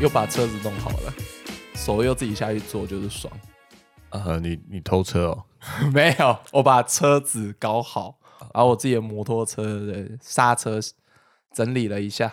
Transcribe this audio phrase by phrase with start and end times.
[0.00, 1.12] 又把车子弄好了，
[1.74, 3.32] 手又自己下去做，就是爽。
[4.10, 5.44] 啊，你你偷车哦？
[5.92, 8.16] 没有，我把车子搞好，
[8.54, 10.78] 然后我自己的摩托车的刹车
[11.52, 12.32] 整理了一下。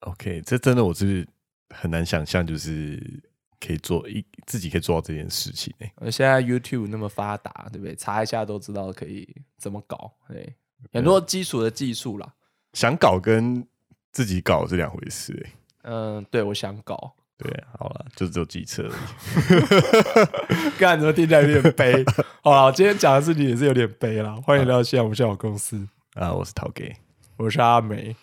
[0.00, 1.26] OK，这真的我是
[1.70, 3.22] 很难想象，就是
[3.60, 7.94] 可以做一自己可以做到这件事情而现在 YouTube 那么发达，对不对？
[7.94, 10.56] 查一下都知道可以怎么搞，对，
[10.92, 12.34] 很多基础的技术啦。
[12.72, 13.64] 想搞跟
[14.10, 15.52] 自己搞是两回事诶、
[15.84, 20.70] 嗯，对，我想搞，对，好了，就只有机车而已。
[20.78, 22.04] 干怎么听起来有点悲？
[22.42, 24.34] 好了，今天讲的事情也是有点悲啦。
[24.36, 26.94] 欢迎来到现在我们小公司，啊，我是陶给。
[27.36, 28.16] 我是阿梅。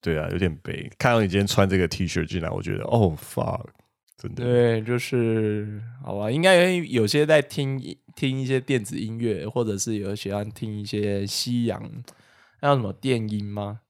[0.00, 0.88] 对啊，有点悲。
[0.96, 3.64] 看到你今天穿这个 T 恤进来，我觉得哦 fuck，
[4.16, 4.44] 真的。
[4.44, 7.80] 对，就是好吧，应该有些在听
[8.14, 11.82] 听一些电子音乐，或者是有喜欢听一些西洋，
[12.60, 13.80] 那叫什么电音吗？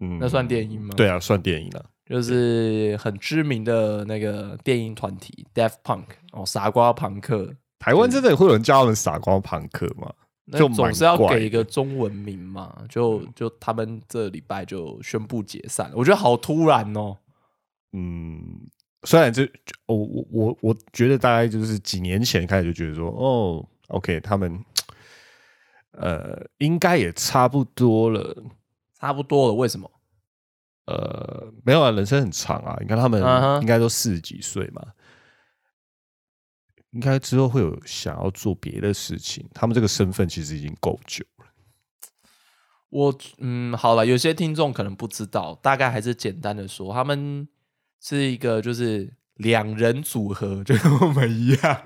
[0.00, 0.92] 嗯那算电音吗？
[0.94, 1.86] 对啊，算电音了。
[2.06, 10.12] 就是很知名的那个电音团体 Daft Punk 哦，傻瓜朋克，台湾真的会有人叫他们傻瓜朋克吗？
[10.46, 17.16] 那就总是要给一个中文名嘛，就就他们这礼拜就宣布解散了，我觉得好突然哦。
[17.92, 18.60] 嗯，
[19.04, 19.50] 虽然这
[19.86, 24.62] 我我我我觉得大概就是几年前开始就觉得说，哦，OK，他们
[25.92, 28.36] 呃应该也差不多了。
[29.00, 29.90] 差不多了，为什么？
[30.86, 32.76] 呃，没有啊，人生很长啊。
[32.80, 33.20] 你看他们
[33.60, 34.82] 应该都四十几岁嘛，
[36.90, 39.48] 应该之后会有想要做别的事情。
[39.54, 41.46] 他们这个身份其实已经够久了。
[42.90, 47.48] 我嗯，好了，有些听众可能不知道，大概还是简单的说，他们
[48.00, 51.82] 是一个就是两人组合，就跟我们一样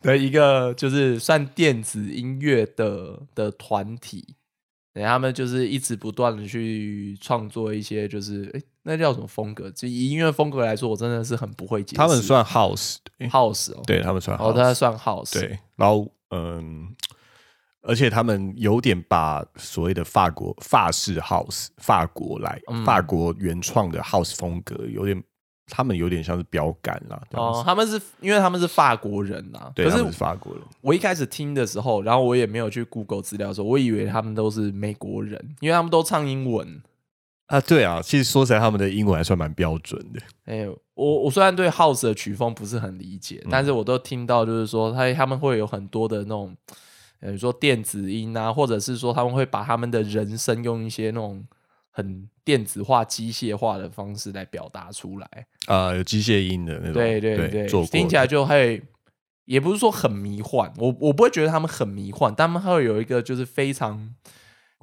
[0.00, 4.36] 的一个就是算电子音乐的的团体。
[4.94, 9.70] 对，他们就是一直不断的去创作一些，就是诶，那叫什么风格？
[9.70, 11.96] 就以音乐风格来说，我真的是很不会解释。
[11.96, 16.94] 他们算 house，对 house 哦，对他们算哦，house，他算 house，对，然后嗯，
[17.80, 25.22] 而且他们有点把所谓的法国法式 house 法国来、嗯法国原创的 house 风格，有点
[25.66, 27.22] 他们有点像是标杆啦。
[27.32, 30.62] 哦他们是因为他们是法国人呐、对，可是他们是法国人。
[30.80, 36.82] 我一开始听的时候，然后我也没有去 Google 资料的时候，我以为他们都是美国人，因为他们都唱英文。
[37.46, 40.20] 啊，对啊，其实说起来，他们的英文还算蛮标准的。
[40.46, 46.56] 哎、我我虽然对 House 的曲风不是很理解，但是我都听到就是说他他们会有很多的那种，
[47.20, 51.44] 呃，比如说电子音啊，或者是说他们会把他们的人声用一些那种
[51.94, 55.28] 很电子化、机械化的方式来表达出来。
[55.66, 58.82] 啊，有机械音的那种，对对对，听起来就会，
[59.44, 64.14] 也不是说很迷幻，我我不会觉得他们很迷幻，但他们会有一个就是非常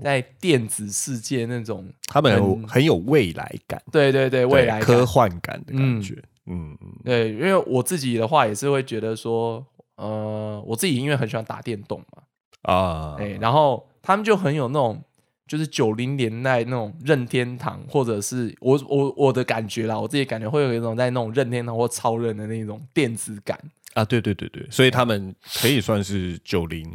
[0.03, 6.14] 在电子世界那种，他们有很很有未来感，对对对，未来科幻感的感觉。
[6.46, 9.66] 嗯嗯，对，因为我自己的话也是会觉得说，
[9.96, 12.24] 呃，我自己因为很喜欢打电动嘛，
[12.72, 15.03] 啊，哎、然后他们就很有那种。
[15.50, 23.60] 就是九零年代那种任天堂，或者是我我我的感觉啦，我自己感觉会有一种在那种任天堂或超人的那种电子感，
[23.96, 26.86] 啊，对对对对，所以他们可以算是九零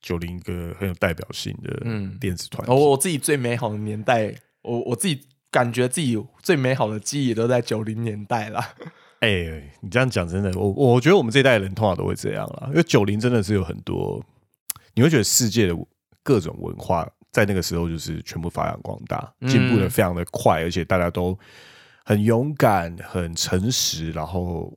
[0.00, 2.72] 九零个很有代表性的嗯电子团体。
[2.72, 8.66] 我我自己最美好的年代，我我自己感觉自己最美好的记忆都在九零年代啦。
[9.20, 14.24] 哎、你这样讲真的，我我觉得我们这一代人通常都会这样啦，因为九零真的是有很多，
[14.94, 15.76] 你会觉得世界的
[16.22, 21.38] 各种文化在那个时候就是全部发扬光大，嗯进步的非常的快，而且大家都
[22.04, 24.76] 很勇敢、很诚实，然后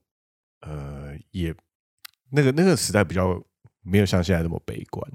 [0.61, 1.53] 呃，也
[2.29, 3.41] 那个那个时代比较
[3.81, 5.11] 没有像现在那么悲观。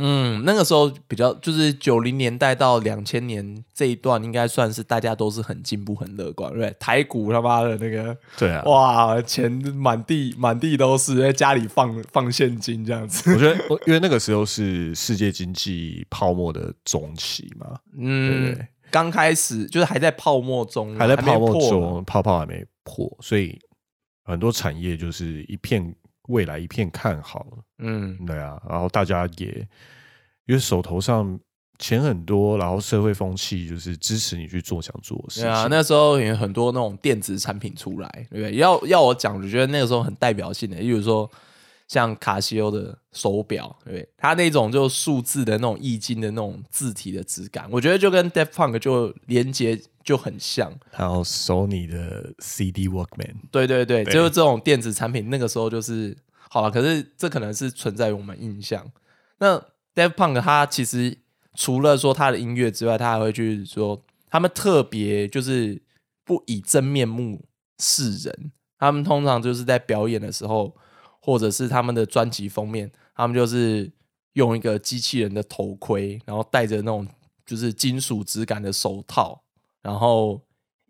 [0.00, 6.72] 嗯，那个时候比较就是九零年代到两千年这一段，应该算是大家都是很进步、很乐观，对？
[6.78, 13.32] 台股他妈的那个对啊，哇，钱满地满地都是，在家里放放现金这样子。
[13.34, 23.58] 我觉得，因为那个时候是世界经济泡沫的中期嘛，嗯对，刚开始就是还在泡沫中，还在泡沫中，泡泡还没破，所以
[24.24, 25.94] 很多产业就是一片
[26.28, 27.46] 未来一片看好。
[27.80, 29.66] 嗯，对啊，然后大家也
[30.48, 31.38] 因为手头上
[31.78, 35.44] 钱很多，然后社会风气就是支持你去做想做的事情。
[35.44, 38.56] 对啊，那时候有很多那种电子产品出来，对不对？
[38.56, 41.30] 要要我讲，我觉得那个时候很代表性的，例如说
[41.86, 44.08] 像卡西欧的手表，对不对？
[44.16, 50.72] 它那种就数字的那种易经的那种字体的质感，我觉得就跟 Daft Punk 就连接就很像。
[50.90, 56.16] 还有 Sony 的 CD Walkman，对对对，对就是这种电子产品，那个时候就是
[56.48, 56.70] 好了。
[56.70, 58.84] 可是这可能是存在于我们印象。
[59.38, 59.62] 那
[59.98, 61.18] Dave Punk 他其实
[61.54, 64.00] 除了说他的音乐之外，他还会去说
[64.30, 65.82] 他们特别就是
[66.24, 67.44] 不以真面目
[67.80, 70.76] 示人，他们通常就是在表演的时候，
[71.20, 73.90] 或者是他们的专辑封面，他们就是
[74.34, 77.04] 用一个机器人的头盔，然后戴着那种
[77.44, 79.42] 就是金属质感的手套，
[79.82, 80.40] 然后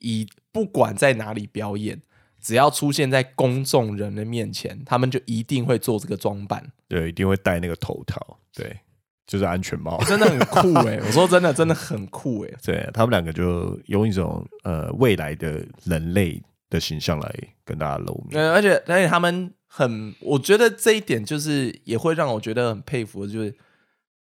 [0.01, 2.03] 以不管在哪里表演，
[2.43, 8.81] 只要出现在公众人的面前，他们就一定会做这个装扮，对，一定会戴那个头套，对，
[9.29, 10.03] 就是安全帽。
[10.05, 17.35] 真的很酷哎、 我说真的，真的很酷哎、对他们两个就用一种呃未来的人类的形象来
[17.65, 18.43] 跟大家露面。
[18.43, 23.55] 呃，而且而且他们很，我觉得这一点就是也会让我觉得很佩服，就是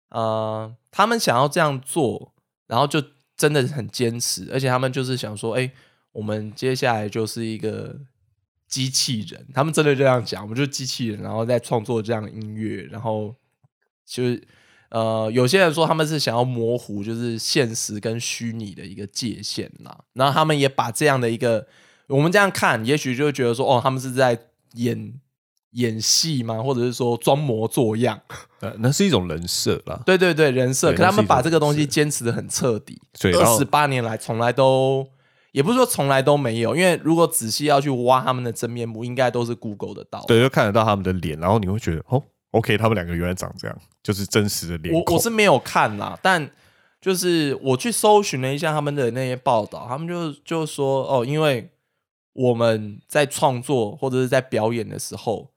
[0.10, 2.34] 呃，他们想要这样做，
[2.68, 3.02] 然后就
[3.36, 5.72] 真的很坚持，而且他们就是想说，哎、
[6.12, 7.96] 我们接下来就是一个
[8.68, 13.34] 机器人，他们真的这样讲，我们就是机器人，然后再创作这样的音乐，然后
[14.06, 14.42] 就是
[14.90, 21.68] 呃，有些人说他们是想要模糊就是现实跟虚拟的一个界限啦，然后他们也把这样的一个
[22.08, 24.40] 我们这样看，也许就会觉得说，哦，他们是在
[24.76, 25.14] 演
[25.72, 26.64] 演戏吗？
[26.64, 28.20] 或者是说装模作样？
[28.62, 30.94] 呃，那是一种人设啦，对对对，人设。
[30.94, 33.00] 可他们把这个东西坚持的很彻底，
[33.36, 35.06] 二十八年来从来都，
[35.52, 40.24] 也不是说从来都没有，因为如果仔细要去挖他们的真面目，应该都是 Google 得到。
[40.28, 45.04] 对，就看得到他们的脸，然后你会觉得哦，OK，他们两个原来长这样，就是真实的脸我。
[45.14, 46.50] 我是没有看啦，但
[47.00, 51.70] 就是我去搜寻了一下他们的那些报道，他们就就说哦，因为
[52.34, 55.52] 我们在创作或者是在表演的时候，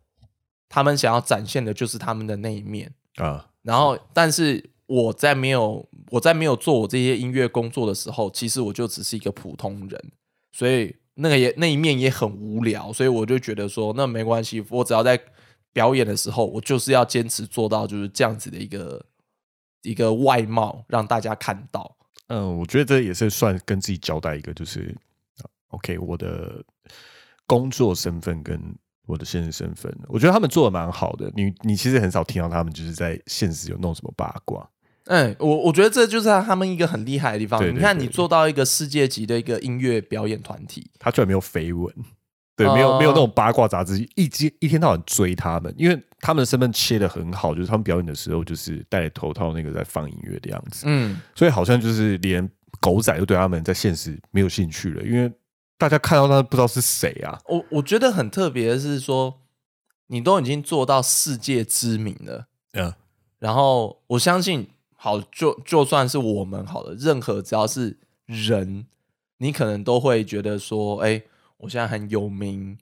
[0.69, 2.93] 他们想要展现的就是他们的那一面。
[3.17, 10.13] 啊，然后，但是我在没有我在没有做我这些音乐工作的时候，其实我就只是一个普通人，
[10.53, 15.21] 所以那个也那一面也很无聊，所以我就觉得说，那没关系，我只要在
[15.73, 19.05] 表演的时候，我就是要坚持做到就是这样子的一个
[19.83, 21.97] 一个外貌，让大家看到。
[22.29, 24.97] 嗯，我觉得这也是算跟自己交代一个，就是
[25.39, 26.65] 啊 OK，我的
[27.47, 28.61] 工作身份跟
[29.07, 31.29] 我的现实身份，我觉得他们做的蛮好的。
[31.35, 34.69] 你你其实很少听到他们就是在现实有弄什么八卦，
[35.07, 37.59] 嗯，我我觉得这就是他们一个很厉害的地方。
[37.59, 41.93] 对对你看，你做到一个世界级的一个音乐表演团体，他居然没有绯闻。
[42.65, 42.99] 对，没有哦。
[42.99, 52.49] 没有那种八卦杂志一天一天到晚追他们，因为他们的身份切的很好，就是他们表演的时候就是戴着头套那个在放音乐的样子，嗯，所以好像就是连
[52.81, 55.33] 狗仔都对他们在现实没有兴趣了，因为
[55.79, 57.39] 大家看到他不知道是谁啊。
[57.47, 59.41] 我我觉得很特别的是说，
[60.09, 62.93] 你都已经做到世界知名了，嗯，
[63.39, 67.97] 然后我相信，好，就就算是我们好了，任何只要是
[68.27, 68.87] 人，
[69.39, 71.23] 你可能都会觉得说，哎，
[71.61, 72.79] 我现在很有名。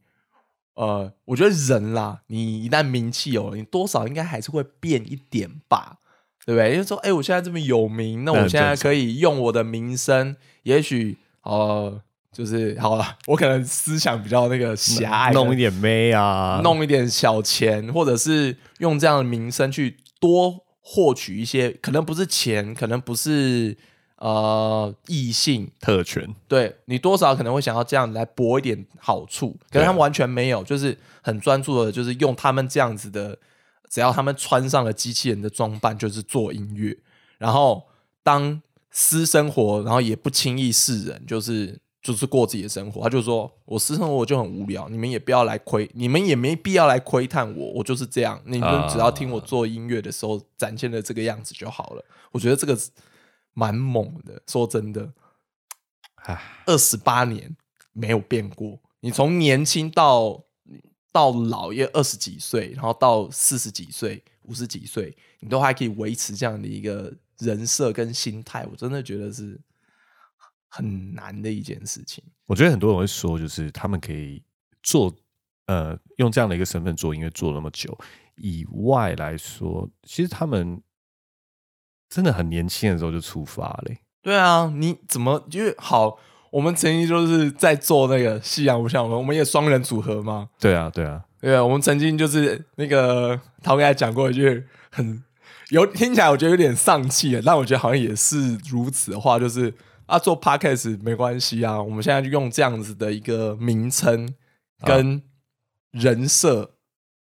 [0.75, 5.99] 呃，我觉得人啦，你一旦名气有了，你多少应该还是会变一点吧，
[6.47, 6.71] 对不对？
[6.73, 12.01] 因为说，哎，我现在这么有名，那我现在可以用我的名声，也许呃，
[12.33, 23.77] 就是好了，我可能思想比较那个狭隘，弄一点妹啊，弄一点小钱，或者是用这样的名声去多获取一些，可能不是钱，可能不是
[24.19, 33.39] 呃异性，特权，对你多少可能会想要这样来博一点好处，可是他们完全没有，就是很专注的，就是用他们这样子的，
[33.89, 36.97] 只要他们穿上了机器人的装扮，就是做音乐，
[37.39, 37.85] 然后
[38.25, 38.61] 当
[38.91, 43.03] 私生活，然后也不轻易示人，就是就是过自己的生活。
[43.03, 52.05] 他就说我私生活就很无聊，你们也不要来窥，你们也没必要来窥探我，我就是这样，你们只要听我做音乐的时候展现的这个样子就好了。
[52.33, 52.77] 我觉得这个
[53.59, 55.13] 蛮猛的，说真的。
[56.15, 57.57] 唉，二十八年
[57.93, 58.81] 没有变过。
[59.01, 60.45] 你从年轻到
[61.11, 69.61] 到老，也二十几岁，然后到四十几岁、五十几岁，你都还可以维持这样的一个人设跟心态，我真的觉得是
[70.69, 72.23] 很难的一件事情。
[72.47, 74.41] 我觉得很多人会说，就是他们可以
[74.85, 75.13] 做
[75.67, 77.99] 呃用这样的一个身份做音乐做那么久
[78.37, 80.81] 以外来说，其实他们
[82.09, 86.19] 真的很年轻的时候就出发嘞、对啊，你怎么因为好？
[86.51, 95.23] 我们曾经就是在做那个夕阳无限，我们也双人组合嘛，对啊，对啊，对啊，我们曾经就是那个陶哥还讲过一句很
[95.69, 99.75] 有听起来我觉得有点丧气的，但我觉得好像也是如此的话，就是
[100.07, 104.27] 啊做 podcast 没关系啊，我们现在就用这样子的一个名称
[104.87, 105.23] 跟
[105.91, 106.71] 人设，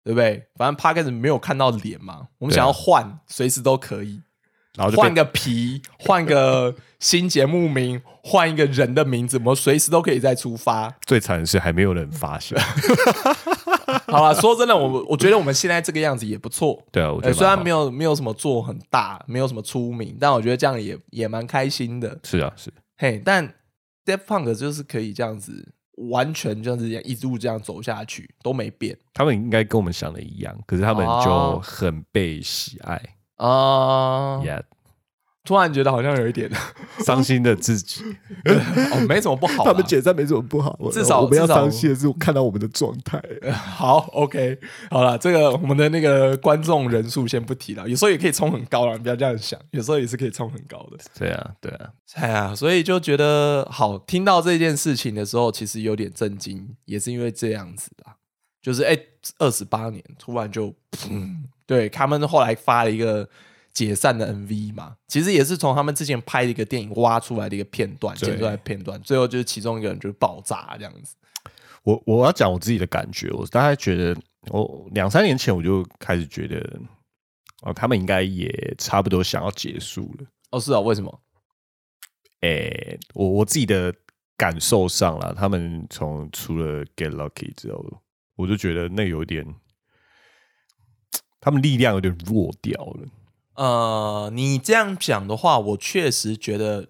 [0.05, 0.49] 对不对？
[0.57, 4.21] 反正 podcast 没有看到脸嘛，我们想要换，随时都可以。
[4.76, 10.93] 然后换个皮，换个新节目名，换一个人的名字，我们随时都可以再出发。
[11.07, 12.59] 最惨的是还没有人发现。
[14.07, 16.85] 好了，说真的，我我觉得我们现在这个样子也不错。
[16.93, 22.19] 对啊，我觉呃，得虽然没有没有什么做很大，没有什么出名，但我觉得这样也也蛮开心的。
[22.23, 23.47] 是啊是，嘿，但
[24.04, 25.73] d e p Punk 就是可以这样子
[26.11, 33.00] 完全就是这样一路这样走下去都没变他们应该跟我们想的一样，可是他们就哦很被喜爱，
[33.37, 34.41] 啊。
[34.45, 34.62] 呀、
[35.45, 36.50] 突然觉得好像有一点
[37.05, 38.03] 伤心的自己。
[38.93, 39.73] 哦，没什么不好啦。
[39.73, 43.21] 他们解散没什么不好，至少我们要伤心的是我看到我们的状态。
[43.53, 44.59] 好，OK，
[44.91, 50.99] 好了，这个我们的那个观众人数先不提了，有时候也可以冲很高了，你不要这样想，有时候也是可以冲很高的。
[51.19, 58.17] 对啊，对啊，哎呀，所以就觉得好，听到这件事情的时候，其实有点震惊，也是因为这样子啦，
[58.62, 58.99] 就是哎，
[59.38, 63.28] 二十八年突然就，砰对他们后来发了一个
[63.73, 71.16] 解散的 MV 嘛，其实也是从他们之前拍的一个电影挖出来的一个片段，剪出来的片段，最后就是其中一个人就是爆炸这样子。
[71.83, 74.16] 我我要讲我自己的感觉，我大概觉得，
[74.50, 76.80] 我两三年前我就开始觉得，
[77.62, 80.26] 哦，他们应该也差不多想要结束了。
[80.50, 81.21] 哦，是啊，为什么？
[82.40, 83.94] 诶、我我自己的
[84.37, 87.85] 感受上了，他们从除了 Get Lucky 之后，
[88.37, 89.47] 我就觉得那有点，
[91.45, 93.09] 他们力量有点弱掉了。
[93.57, 96.89] 呃，你这样讲的话，我确实觉得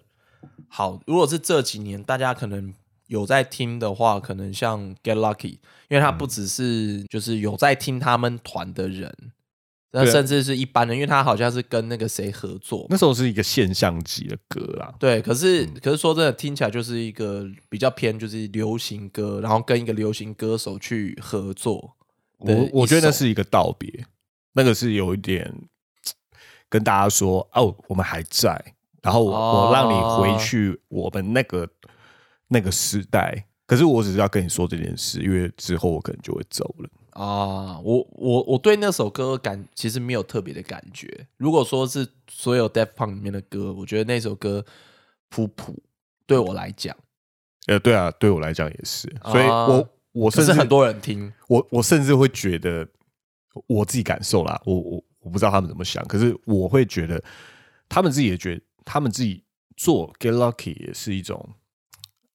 [0.69, 1.01] 好。
[1.05, 2.73] 如果是这几年大家可能
[3.07, 5.59] 有在听的话，可能像 Get Lucky，
[5.89, 9.13] 因为他不只是就是有在听他们团的人，
[9.91, 12.87] 那甚至是一般人，因为他好像是跟那个谁合作。
[12.89, 21.95] 那时候是一个现象级的歌啦，对，可是、嗯可是说真的，听起来就是一个比较偏就是流行歌，然后跟一个流行歌手去合作
[22.39, 24.05] 我我觉得那是一个道别，
[24.55, 25.53] 那个是有一点
[26.69, 28.59] 跟大家说哦，我们还在，
[29.01, 31.69] 然后我、哦我让你回去我们那个
[32.47, 33.45] 那个时代。
[33.67, 36.89] 可是我只是要跟你说这件事，因为之后我可能就会走了。
[37.11, 41.25] 啊，我我我对那首歌感其实没有特别的感觉。
[41.37, 44.63] 如果说是所有 Def Punk 里面的歌，我觉得那首歌
[45.29, 45.81] 普普
[46.27, 46.95] 对我来讲，
[47.65, 52.87] 呃，对啊，对我来讲也是，所以啊我我甚至很多人听我我甚至会觉得
[53.67, 57.23] 我自己感受啦，我我我不知道他们怎么想，可是我会觉得
[57.87, 59.43] 他们自己也觉得他们自己
[59.75, 61.49] 做 Get Lucky 也是一种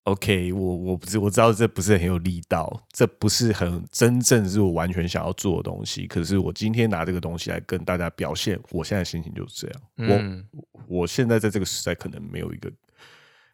[0.05, 10.49] OK，我我不是我知道这不是很有力道，这不是很真正是我完全想要做的东西，可是我今天拿这个东西来跟大家表现，我现在心情就是这样，嗯。
[10.53, 12.73] 我我现在在这个时代可能没有一个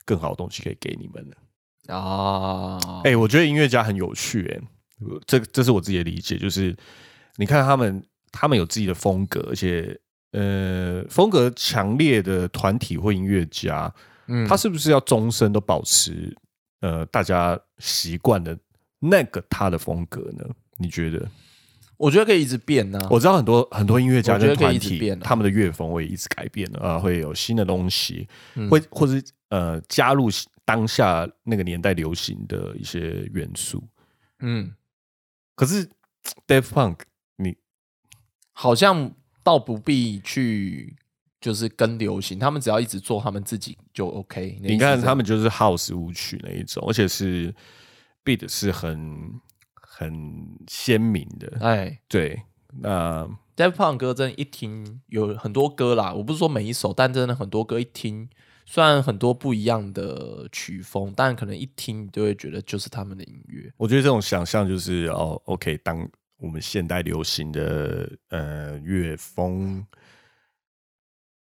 [0.06, 1.94] 更好的东西可以给你们了。
[1.94, 4.60] 啊，哎、我觉得音乐家很有趣、哎，
[5.26, 6.74] 这这是我自己的理解，就是
[7.36, 8.02] 你看他们，
[8.32, 9.98] 他们有自己的风格，而且
[10.32, 13.92] 呃，风格强烈的团体或音乐家，
[14.26, 16.36] 嗯他是不是要终身都保持
[16.80, 18.58] 呃大家习惯的
[18.98, 20.44] 那个他的风格呢？
[20.78, 21.26] 你觉得？
[21.98, 30.28] 我觉得可以一直变呢、我知道很多很多音乐家我觉得可以跟团体他们的乐风会一直改变啊，呃，会有新的东西，嗯会或是呃加入
[30.66, 33.82] 当下那个年代流行的一些元素。
[34.40, 34.74] 嗯，
[35.54, 35.88] 可是
[36.46, 37.15] Def Punk，你
[38.58, 40.96] 好像倒不必去
[41.38, 44.58] 就是跟流行，他们只要一直做他们自己就 OK。
[44.62, 47.54] 你看他们就是 House 舞曲那一种，而且是
[48.24, 49.30] beat 是很
[49.74, 51.58] 很鲜明的。
[51.60, 52.42] 哎对，
[52.80, 58.26] 那 d e v Punk 歌真的一听有很多歌啦，我不是说每一首，但真的很多歌一听，
[58.64, 63.70] 虽然很多不一样的曲风，但可能一听你就会觉得就是他们的音乐。
[63.76, 69.84] 我觉得这种想象就是哦，OK，当我们现代流行的呃乐风，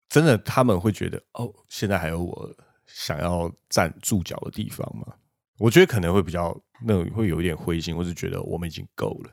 [0.09, 2.55] 真的他们会觉得哦，现在还有我
[2.87, 5.15] 想要站住脚的地方吗？
[5.59, 9.31] 我觉得可能会比较那种会有一点灰心，或是觉得我们已经够了。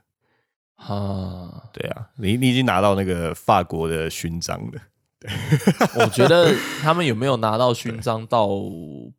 [0.76, 4.82] 啊，对啊，你你已经拿到那个法国的勋章了。
[6.00, 6.52] 我觉得
[6.82, 8.48] 他们有没有拿到勋章倒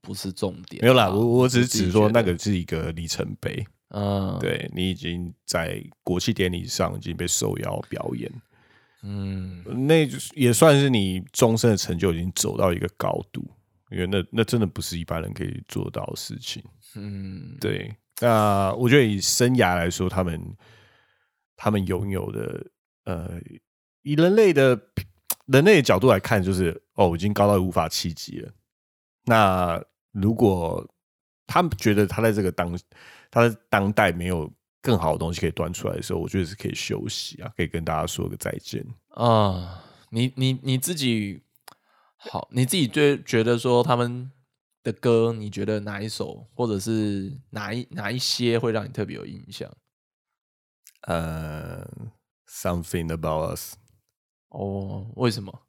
[0.01, 3.65] 不是重点啊，没有啦，我我只是自己指说那个是一个里程碑。
[3.95, 8.31] 嗯，，对你已经在国际典礼上已经被受邀表演，
[9.03, 13.45] 嗯，那也算是你终身的成就，已经走到一个高度。
[13.91, 16.65] 因为那那真的不是一般人可以做到的事情。
[16.95, 20.41] 嗯，对，那我觉得以生涯来说，他们
[21.57, 22.67] 他们拥有的
[23.05, 23.39] 呃，
[24.01, 24.81] 以人类的
[25.45, 28.51] 人类的角度来看，就是哦，已经高到无法企及了。
[29.27, 29.79] 那
[30.13, 30.91] 如果
[31.47, 32.75] 他们觉得他在这个当
[33.33, 38.87] 他在当代没有更好的东西可以端出来的时候，我觉得是可以休息啊，可以跟大家说个再见。
[39.09, 41.43] 啊，你你你自己
[42.17, 44.31] 好，你自己就觉得说他们
[44.83, 49.69] 的歌，你觉得哪一首或者是哪一哪一些会让你特别有印象？
[51.03, 51.85] 呃
[52.49, 53.75] ，something about us，
[54.51, 55.67] 哦，为什么？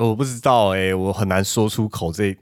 [0.00, 2.36] 我不知道哎、我很难说出口这。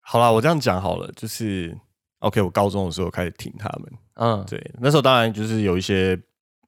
[0.00, 1.78] 好啦，我这样讲好了，就是
[2.20, 6.18] OK，我高中的时候开始听他们，嗯，对，那时候当然就是有一些，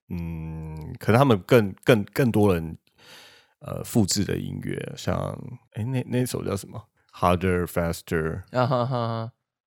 [0.08, 2.76] 嗯，可能他们更更更多人
[3.60, 5.16] 呃复制的音乐，像
[5.74, 6.82] 哎那那首叫什么
[7.14, 9.32] ？Harder Faster，啊哈哈哈，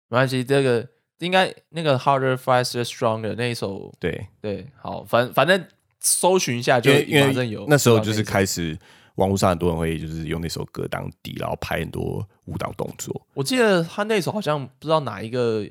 [0.08, 0.88] 没关系，这个
[1.18, 5.66] 应该那个 Harder Faster Stronger 那一首，对，对，好，反反正
[5.98, 8.78] 搜寻一下就因为因马上有为，那时候就是开始
[9.16, 13.26] 网络上很多人会就是用那首歌当底，然后拍很多舞蹈动作。
[13.34, 15.64] 我记得他那首好像不知道哪一个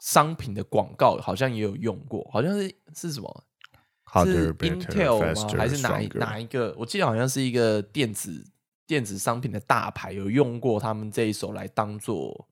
[0.00, 3.44] 商品的广告，好像也有用过，好像是是什么
[4.24, 6.74] 是 Intel 吗？faster, 还是哪哪一个？
[6.78, 8.44] 我记得好像是一个电子
[8.86, 12.48] 电子商品的大牌有用过他们这一首来当做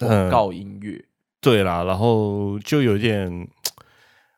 [0.00, 1.04] 嗯广告音乐。
[1.40, 3.48] 对啦，然后就有点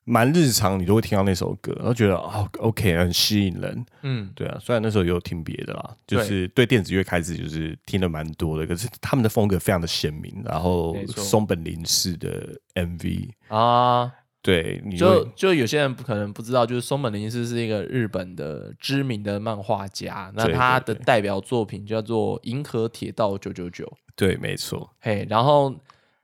[0.08, 3.86] 蛮日常，你都会听到那首歌，然后觉得哦，OK，很吸引人。
[4.02, 14.10] 嗯，对啊，虽然那时候也有听别的啦，就是对电子乐开始就是听的蛮多的，可是他们的风格非常的鲜明，然后松本零士的 MV，啊，
[14.40, 23.84] 对，你就就有些人不可能不知道，就是松本零士是一个日本的知名的漫画家，那他的代表作品叫做《银河铁道九九九》。
[24.16, 25.72] 对，没错，嘿，然后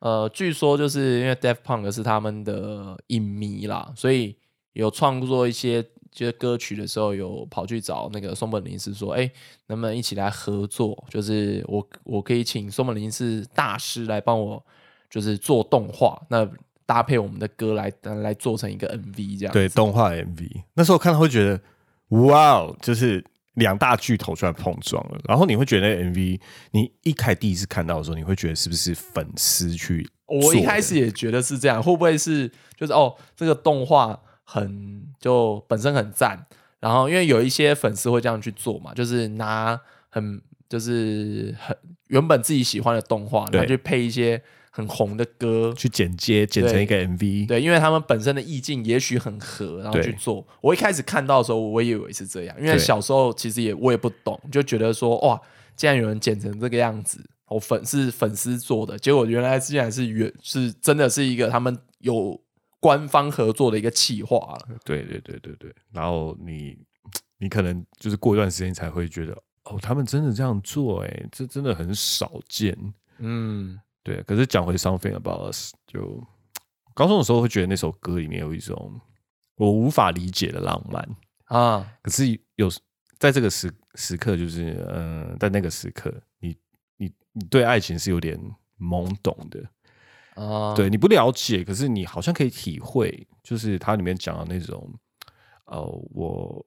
[0.00, 4.36] 呃，据说就是因为 Def Punk 是他们的影迷啦，所以
[4.74, 9.30] 有创作一些就是歌曲的时候，有跑去找那个松本零士说，哎，
[9.68, 11.04] 能不能一起来合作？
[11.08, 14.64] 就是我我可以请松本零士大师来帮我，
[15.08, 16.48] 就是做动画，那
[16.86, 19.52] 搭配我们的歌来来做成一个 MV 这样。
[19.52, 21.60] 对，动画 MV，那时候看到会觉得
[22.08, 23.24] 哇哦，就是
[23.54, 26.40] 两大巨头出来碰撞了，然后你会觉得那个 MV，
[26.72, 30.08] 你一开第一次看到的时候，你会觉得是不是粉丝去？
[30.26, 36.46] 我一开始也觉得是这样，会不会是就是哦，这个动画很就本身很赞，
[36.80, 41.76] 然后因为有一些粉丝会这样去做嘛，就是拿很就是很
[42.08, 44.42] 原本自己喜欢的动画，然后去配一些
[44.76, 50.44] 很红的歌，去剪接剪成一个 MV，对，因为他们本身的意境也许很合，然后去做。
[50.60, 55.40] 我一开始看到的时候，我也以为是这样，因为小时候其实也我也不懂，就觉得说哇，
[55.76, 62.40] 竟然有人剪成这个样子，我粉是粉丝做的，结果原来竟然是原是真的是一个他们有
[62.80, 64.38] 官方合作的一个企划。
[64.38, 64.76] 了。
[64.84, 66.76] 对对对对对，然后你
[67.38, 69.32] 你可能就是过一段时间才会觉得，
[69.66, 72.76] 哦，他们真的这样做、欸，哎，这真的很少见。
[73.18, 76.22] 嗯，对，可是讲回 Something About Us，就
[76.92, 79.00] 高中的时候会觉得那首歌里面有一种
[79.56, 81.08] 我无法理解的浪漫，
[81.46, 82.70] 啊，可是有
[83.18, 86.54] 在这个时时刻，就是嗯、呃在那个时刻，你
[86.98, 88.38] 你你对爱情是有点
[88.78, 94.92] 懵懂的，啊，对，你不了解，可是你好像可以体会，就是它里面讲的那种，
[95.64, 96.66] 呃，我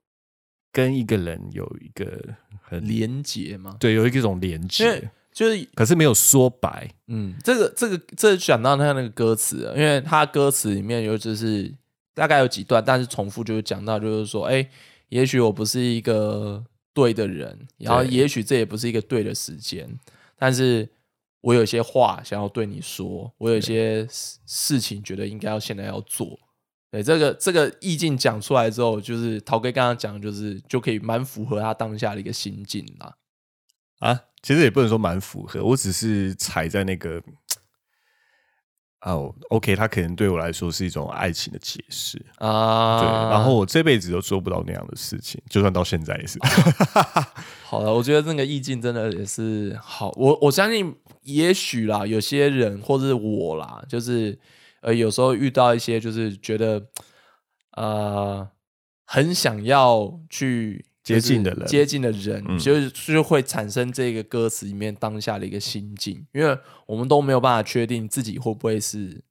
[0.72, 2.20] 跟一个人有一个
[2.62, 11.72] 很连结吗，对，有一种连接，就是可是没有说白，嗯，这个这个这就讲到他那个歌词了，因为他歌词里面有就是
[12.16, 14.68] 大概有几段，但是重复就是讲到就是说，哎，
[15.10, 19.88] 也许我不是一个对的人，然后也许这也不是一个对的时间，
[20.36, 20.90] 但是
[21.42, 26.40] 我有些话想要对你说，我有些事事情觉得应该要现在要做。
[26.90, 33.16] 对这个这个意境讲出来之后，就是陶哥刚刚讲，就是就可以蛮符合他当下的一个心境啦。
[34.00, 37.22] 啊，其实也不能说蛮符合，我只是踩在那个
[39.02, 46.40] 哦，OK，它可能对我来说是一种爱情的解释，啊，对，然后我这辈子都做不到那样的事情，就算到现在也是。
[47.68, 50.14] 好了，我觉得那个意境真的也是好。
[50.16, 54.40] 我我相信，也许啦，有些人或者是我啦，就是
[54.80, 56.88] 呃，有时候遇到一些就是觉得
[57.72, 58.50] 呃
[59.04, 61.66] 很想要去接近的人。
[61.68, 62.58] 接近的人，嗯。
[62.60, 69.24] 就是就会产生这个歌词里面当下的一个心境，因为我们都没有办法确定自己会不会是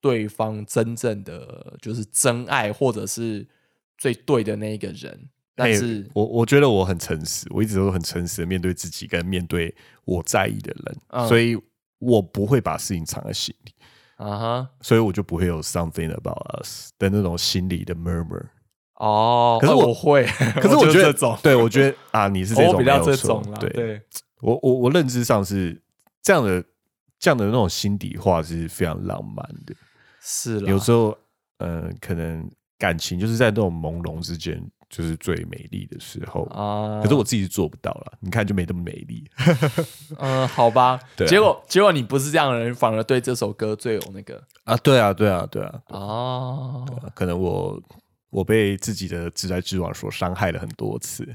[0.00, 3.46] 对方真正的就是真爱，或者是
[3.96, 6.10] 最对的那一个人，但嘿是。
[6.12, 11.28] 我我觉得我很诚实，我一直都很诚实的面对自己，跟面对我在意的人，嗯。
[11.28, 11.56] 所以
[11.98, 13.72] 我不会把事情藏在心里，
[14.16, 18.46] 啊哈，所以我就不会有 something about us 的那种心理的 murmur。
[19.02, 20.24] 哦，可是我会，
[20.62, 24.00] 可是我觉得就这种，对我觉得啊，你是这种我比较这种啦，对，对，
[24.40, 25.82] 我我我认知上是
[26.22, 26.62] 这样的，
[27.18, 29.74] 这样的那种心底话是非常浪漫的。
[30.20, 31.18] 是啦，有时候，
[31.58, 36.44] 呃，可能感情就是在那种朦胧之间，就是最美丽的时候。
[36.44, 39.28] 啊，可是我自己是做不到了，你看就没那么美丽。
[40.18, 46.86] 嗯，好吧，对啊结果结果你不是这样的人，反而对这首歌最有那个啊，对啊，对啊，对啊，哦，
[47.16, 47.82] 可能我
[48.32, 51.28] 我被自己的直来直往所伤害了很多次。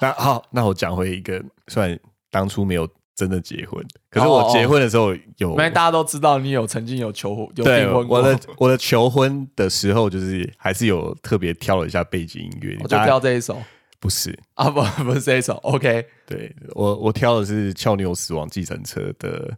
[0.00, 1.98] 那好，那我讲回一个，虽然
[2.30, 3.82] 当初没有真的结婚。
[4.10, 13.58] 可是我结婚的时候有，因为大家都知道你有曾经有求婚有对订婚过，我的我的求婚的时候，就是还是有特别挑了一下背景音乐，我就挑这一首
[13.98, 14.38] 不是。
[14.54, 19.56] 啊，不不是这一首，OK，对我，我挑的是俏妞死亡计程车的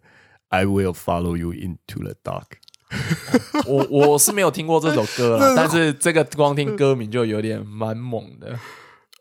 [0.49, 2.62] "I will follow you into the dark"。
[3.67, 8.59] 我我是没有听过这首歌了， 但是这个光听歌名就有点蛮猛的。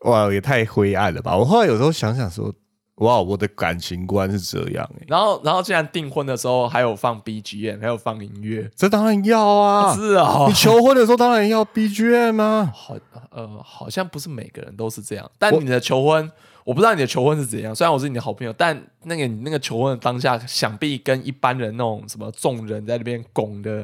[0.02, 1.36] 哇，也太灰暗了吧！
[1.36, 2.52] 我后来有时候想想说，
[2.96, 9.94] 哇，我的感情观是这样哎、然后然后竟然订婚的时候还有放 BGM，还有放音乐，这当然要啊！
[9.96, 12.72] 是啊你，求婚的时候当然要 BGM 啊！
[12.74, 12.96] 好
[13.30, 16.30] 呃，好像不是每个人都是这样，但你的求婚。
[16.64, 23.78] 我不知道你的求婚是怎样，虽然我是你的好朋友，但那个你那个求婚的当下，想必跟一般人那种什么众人在那边拱的，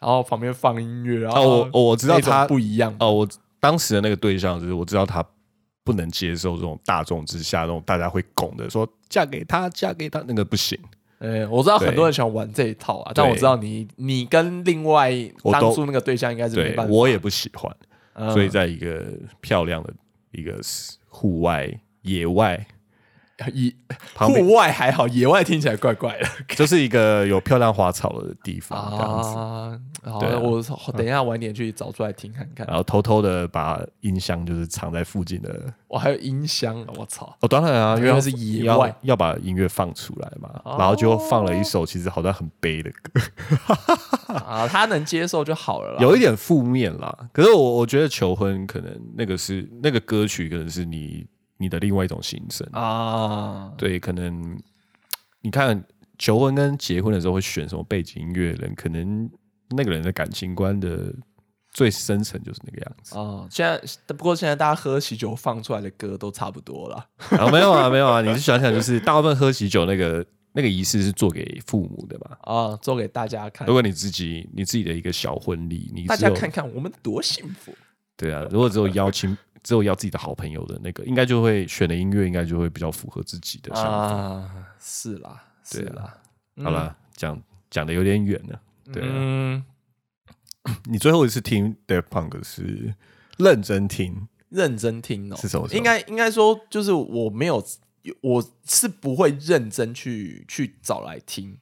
[0.00, 2.94] 然后旁边放音乐，然后哦我我知道他不一样。
[3.00, 3.28] 哦，我
[3.60, 5.24] 当时的那个对象就是我知道他
[5.84, 10.78] 不能接受这种大众之下那种大家会拱的说嫁给他，嫁给他，那个不行。
[11.18, 15.12] 呃，我知道很多人喜欢玩这一套啊，但我知道你你跟另外
[15.52, 17.72] 当初那个对象应该是没对办法，我也不喜欢，
[18.14, 18.28] 嗯。
[18.32, 19.04] 所以在一个
[19.40, 19.92] 漂亮的
[20.32, 20.58] 一个
[21.08, 22.66] 户外野外
[23.52, 23.72] 野，
[24.14, 28.78] 户外还好，野外听起来怪怪的 就是一个有漂亮花草的地方。
[28.78, 29.76] 啊。
[30.04, 30.62] 好，对啊我
[30.92, 32.76] 等一下晚点去找出来听看看然。
[32.76, 35.72] 后偷偷的把音箱就是藏在附近的。
[35.88, 37.34] 我还有音箱，我操！
[37.40, 40.48] 哦，当然啊，因为是野外要把音乐放出来嘛。
[40.64, 43.20] 哦然后就放了一首其实好像很悲的歌，
[44.34, 45.98] 啊，他能接受就好了。
[46.00, 47.16] 有一点负面啦。
[47.32, 51.26] 可是我我觉得求婚可能那个是那个歌曲可能是你
[51.62, 52.68] 你的另外一种心声。
[52.72, 54.60] 啊，对，可能
[55.40, 55.82] 你看
[56.18, 59.30] 求婚跟结婚的时候会选什么背景音乐的人，可能
[59.70, 61.14] 那个人的感情观的
[61.70, 63.16] 最深层就是那个样子。
[63.16, 63.80] 啊，现在
[64.14, 67.06] 不过现在大家喝喜酒放出来的歌都差不多了。
[67.30, 72.36] 啊，没有啊，没有啊，你是想想，就是大部分喝喜酒那个那个仪式是做给父母的嘛。
[72.42, 77.72] 啊，做给大家看如，果你自己你自己的一个小婚礼，你大家看看我们多幸福。
[78.16, 83.90] 对啊，如果只有邀请只有要自己的好朋友的那个，应该就会选的音乐应该就会比较符合自己的想法。
[83.90, 86.18] 啊，是啦，是啦。
[86.62, 88.60] 好了，讲讲的有点远了。
[88.92, 89.64] 对啊，嗯，
[90.90, 92.94] 你最后一次听 Daft Punk 是
[93.38, 97.64] 认真听，认真听哦，是什应该应该说，就是我没有，
[98.20, 101.56] 我是不会认真去去找来听。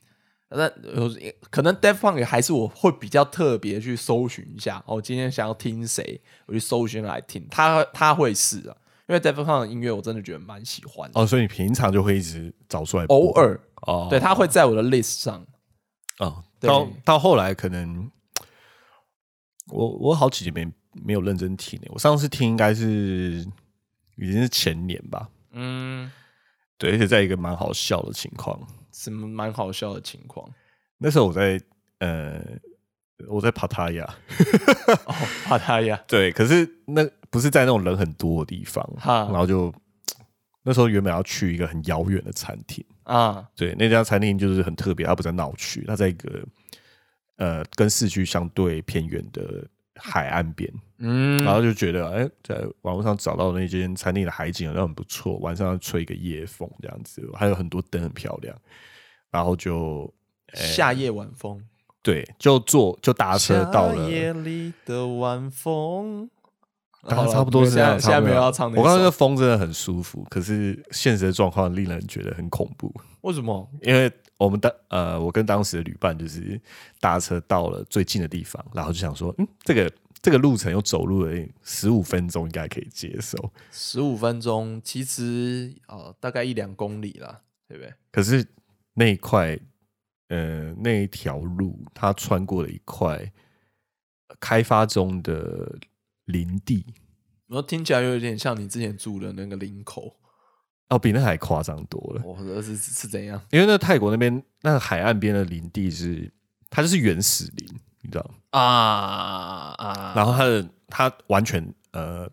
[0.50, 1.10] 那有
[1.50, 7.46] 可能 Def Punk 还是我会比较特别去搜寻一下，哦，今天想要听谁，我去搜寻来听。
[7.50, 8.76] 他他会是啊，
[9.08, 13.60] 因为 Def Punk 的音乐我真的觉得蛮喜欢的，哦，所以你平常就会一直找出来，偶尔。
[13.82, 15.46] 哦，对他会在我的 list 上。
[16.18, 18.10] 哦，到到后来可能
[19.68, 20.72] 我我好几年没
[21.06, 23.46] 没有认真听欸我上次听应该是
[24.16, 26.10] 已经是前年吧，嗯，
[26.76, 28.60] 对，而且在一个蛮好笑的情况，
[29.00, 30.48] 是蛮好笑的情况。
[30.98, 31.60] 那时候我在
[31.98, 32.42] 呃
[33.28, 34.04] 我在帕塔亚，
[35.06, 35.96] 哦，帕塔亚。
[36.06, 39.28] 对，可是那不是在那种人很多的地方，哈。
[39.30, 39.72] 然后就
[40.62, 42.84] 那时候原本要去一个很遥远的餐厅。
[43.04, 46.44] 啊，对，那家餐厅就是很特别，它不在闹区，它在一个
[47.36, 58.56] 呃跟市区相对偏远的海岸边，嗯，然后就觉得哎、在网络上找到那间餐厅的海景好像很不错，晚上要吹一个夜风这样子，还有很多灯很漂亮，
[59.30, 60.12] 然后就
[60.54, 61.62] 夏夜晚风，
[62.02, 66.28] 对，就坐就搭车到了，夏夜里的晚风，
[67.06, 67.98] 大好了概差不多是这样。
[67.98, 72.92] 现在没有要唱那我刚刚那个风真的很舒服，可是现实的状况令人觉得很恐怖。
[73.22, 73.68] 为什么？
[73.82, 76.60] 因为我们当呃，我跟当时的旅伴就是
[76.98, 83.52] 搭车到了最近的地方，然后就想说，嗯，这个这个路程又走路了十五分钟，应该可以接受。
[83.70, 87.92] 十五分钟，其实呃大概一两公里啦，对不对？
[88.10, 88.42] 可是
[89.00, 89.58] 那一块
[90.28, 93.32] 呃那一条路，它穿过了一块
[94.38, 95.78] 开发中的
[96.26, 96.84] 林地，
[97.46, 100.14] 然后听起来有点像你之前住的那个林口，
[100.90, 102.22] 哦，比那还夸张多了。
[102.22, 103.40] 我说是是怎样？
[103.50, 106.30] 因为那泰国那边那个海岸边的林地是，
[106.68, 107.66] 它就是原始林，
[108.02, 108.34] 你知道吗？
[108.50, 112.30] 啊啊，然后它的它完全呃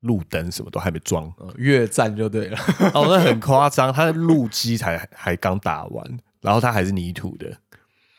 [0.00, 2.58] 路灯什么都还没装，呃越战就对了，
[2.94, 7.58] 哦，那很夸张，它的路基才还刚打完，然后它还是泥土的，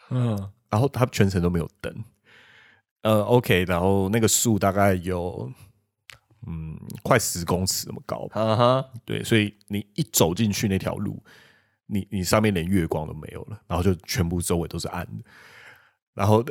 [0.10, 0.52] 嗯。
[0.70, 1.92] 然后它全程都没有灯。
[3.02, 5.52] 呃，OK，然后那个树大概有
[6.46, 11.24] 嗯快十公尺那么高吧，啊哈，对，所以你一走进去那条路，
[11.88, 15.24] 你你上面连月光都没有了，然后就全部周围都是暗的，
[16.14, 16.46] 然后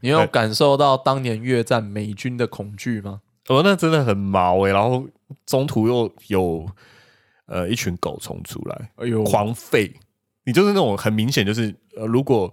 [0.00, 3.22] 你有 感受到当年越战美军的恐惧吗？
[3.48, 5.06] 哦，那真的很毛诶、然后
[5.44, 6.66] 中途又有
[7.46, 9.92] 呃一群狗冲出来，哎呦，狂吠，
[10.44, 12.52] 你就是那种很明显就是呃，如果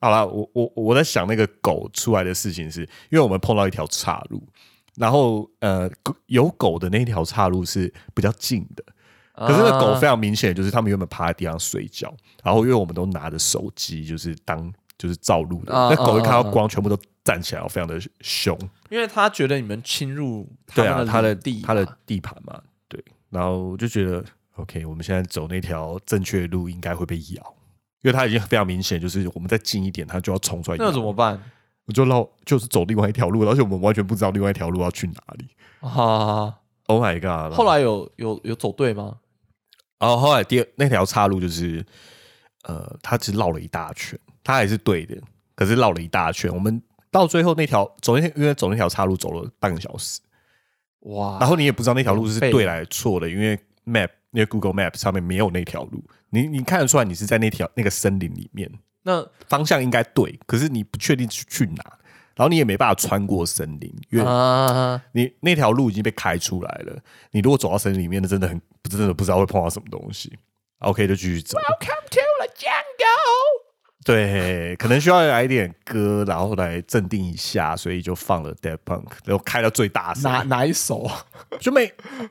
[0.00, 4.42] 好了，我我我在想那个狗出来的事情是，因为我们碰到一条岔路，
[4.96, 5.90] 然后呃
[6.26, 8.84] 有狗的那条岔路是比较近的，
[9.34, 18.54] 可是那狗非常明显，就是他们原本趴在地上睡觉，然后因为我们都拿着手机，就是当就是照路的，啊那狗一看到光，全部都站起来，非常的凶。
[18.90, 23.02] 因为他觉得你们侵入对啊，们他的地嘛，他的地盘嘛，对。
[23.30, 24.22] 然后我就觉得
[24.56, 27.54] ，OK，我们现在走那条正确的路应该会被咬，
[28.02, 30.76] 因为他已经非常明显，就是我们再近一点，他就要冲出来。
[30.78, 31.40] 那怎么办
[31.86, 35.48] 我就绕，就是走另外一条路，而且我们完全不知道另外一条路要去哪里。
[35.80, 36.54] 啊
[36.88, 37.56] ？Oh my god！
[37.56, 39.16] 后，来有有有走对吗？
[39.98, 41.84] 然后后来第二那条岔路就是，
[42.64, 45.16] 呃，他只绕了一大圈，他还是对的，
[45.54, 46.52] 可是绕了一大圈。
[46.52, 50.20] 我们到最后那条走那因为走那条岔路走了半个小时，
[51.00, 51.38] 哇！
[51.40, 58.70] 然后你也不知道那条路是对来错的，因为 Map 因为 Google Map 上面没有那条路，你你看得出来你是在那条那个森林里面，
[59.02, 61.82] 那方向应该对，可是你不确定去去哪，
[62.36, 66.96] 然后你也没办法穿过森林，因为啊，你那条路已经被开出来了，
[67.32, 70.38] 你如果走到森林里面，那真的很真的不知道会碰到什么东西。
[70.78, 71.58] OK，就继续走。
[71.58, 73.49] Welcome to the jungle。
[74.02, 80.22] 对，可能需要来一点歌，然后来镇定一下，所以就放了 Dead Punk，然后开到最大声。
[80.22, 81.06] 哪哪一首？
[81.60, 81.82] 就没，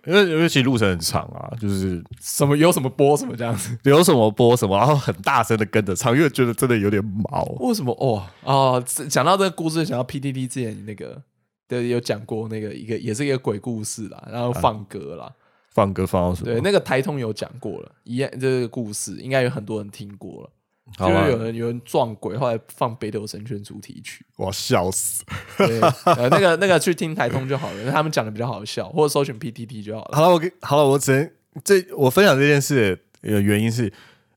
[0.05, 3.77] 因为因为其实路程很长啊，就是 什么有什么播什么这样子？
[3.85, 7.43] 有什么播什么，然后很大声的跟着唱，因为觉得真的有点毛。
[7.59, 7.91] 为什么？
[7.99, 11.21] 哦哦，这讲到这个故事，想到 PDD 之前那个
[11.67, 15.31] 对有讲过那个一个也是一个鬼故事啦，然后放歌啦，
[15.69, 16.51] 放歌放到什么？
[16.51, 20.49] 对，那个台通有讲过了，一样这个故事应该有很多人听过了。
[20.97, 25.23] 就是有人有人撞鬼，后来放《北斗神拳》主题曲，我要笑死。
[25.57, 30.17] 对，呃，那个那个去听台通就好了，因为他们讲的比较好笑，或者搜寻 PTT 就好了。
[30.17, 31.29] 好了，我给好了，我只能
[31.63, 33.91] 这我分享这件事的呃原因是，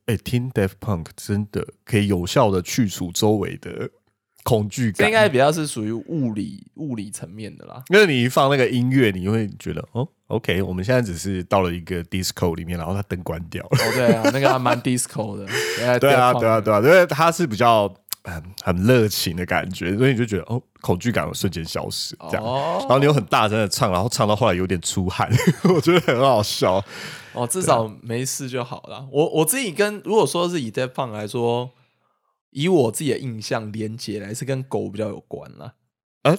[0.06, 3.90] 哎、听 Def Punk 真的可以有效的去除周围的
[4.44, 4.98] 恐惧感。
[4.98, 7.82] 这应该比较是属于物理物理层面的啦。
[7.88, 13.68] 因为你一放那个音乐，你会觉得哦，OK，我们现在只是到了一个 disco 里面，然后它灯关掉了。
[13.72, 15.46] 哦，对啊，那个还蛮 disco 的。
[16.00, 17.92] 对啊，对啊，对啊，因为它是比较
[18.24, 22.44] 很很热情的感觉，所以你就觉得哦，恐惧感会瞬间消失，这样。
[22.44, 25.30] 哦然后你又很大声的唱，然后唱到后来有点出汗，
[25.74, 26.82] 我觉得很好笑。
[27.32, 29.06] 哦，至少没事就好了。
[29.10, 31.70] 我我自己跟如果说是以 Dead Punk 来说，
[32.52, 35.74] 以我自己的印象连接来是跟狗比较有关啦。
[36.22, 36.38] 啊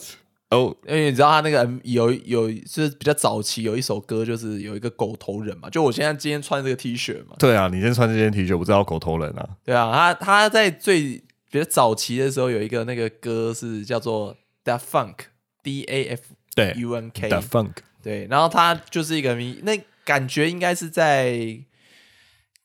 [0.49, 9.49] 哦，因为你知道他那个有有就是比较早期有一首歌，就是有一个狗头人嘛，就我现在今天穿这个 T 恤嘛，对啊，你今天穿这件 T 恤，我知道狗头人啊。
[9.65, 15.15] 对啊，他他在最比较早期的时候有一个那个歌是叫做 Da Funk
[15.63, 16.21] D A F
[16.53, 21.57] 对 U N K，The Funk，对，然后他就是一个迷，那感觉应该是在，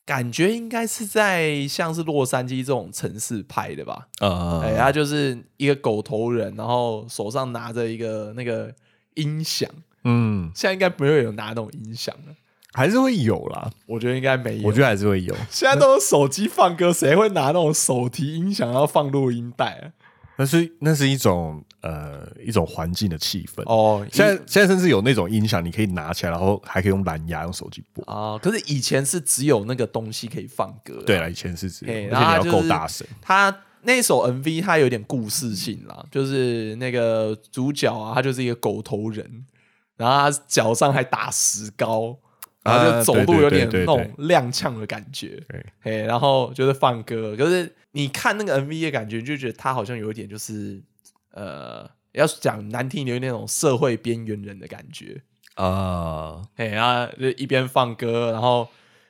[0.09, 4.09] 感觉应该是在像是洛杉矶这种城市拍的吧？
[4.21, 8.73] 呃，哎、他就是一个狗头人，然后手上拿着一个那个
[9.17, 9.69] 音响，
[10.05, 12.35] 嗯，现在应该不会有拿那种音响了，
[12.73, 14.67] 还是会有啦，我觉得应该没有。
[14.67, 15.35] 我觉得还是会有。
[15.51, 19.93] 现在都有手机放歌，谁会拿那种手提音响然后放录音带啊？
[20.39, 23.63] 那是那是一种呃一种环境的气氛。
[23.65, 28.05] 哦，现在现在甚至有那种音响，你可以拿起来，然后还可以用蓝牙用手机播。
[28.05, 33.05] 啊、可是以前是只有那个东西可以放歌啊，对了，以前是指，而嘿且你要够大声。
[33.21, 39.45] 他那首 MV 它有点故事性啦，就是那个主角啊，他就是一个狗头人，
[39.97, 42.17] 然后他脚上还打石膏，
[42.63, 50.83] 然后就啊走路有点那种踉跄的感觉，对，嘿，然后就是放歌，可是你看那个 MV 的感觉，就觉得他好像有一点就是
[51.33, 55.23] 呃，要讲难听点，有那种社会边缘人的感觉，
[55.55, 58.69] 啊，嘿，然后就一边放歌，然后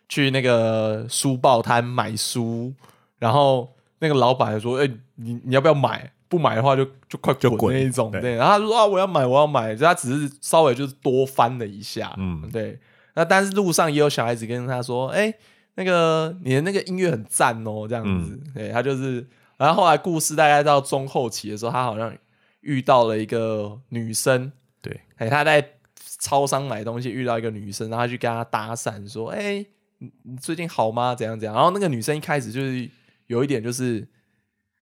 [0.08, 2.72] 去那个书报摊买书，
[3.18, 6.12] 然后那个老板说：“哎、你你要不要买？
[6.28, 12.78] 不买的话就就快滚就滚那一种。”对对，然后他说：“啊，我要买，我要买。”就他只是稍微就是多翻了一下，嗯对。
[13.18, 15.34] 那但是路上也有小孩子跟他说：“哎、
[15.74, 18.40] 那个你的那个音乐很赞哦，这样子。
[18.44, 19.26] 嗯对他就是，
[19.56, 22.16] 然后后来故事大概到中后期的时候，他好像
[22.60, 25.72] 遇到了一个女生，对，哎，他在
[26.20, 29.66] 超商买东西遇到一个女生，然后他去跟她搭讪说：“哎、
[29.98, 31.12] 你你最近好吗？
[31.14, 32.88] 怎样怎样？”然后那个女生一开始就是
[33.26, 34.06] 有一点就是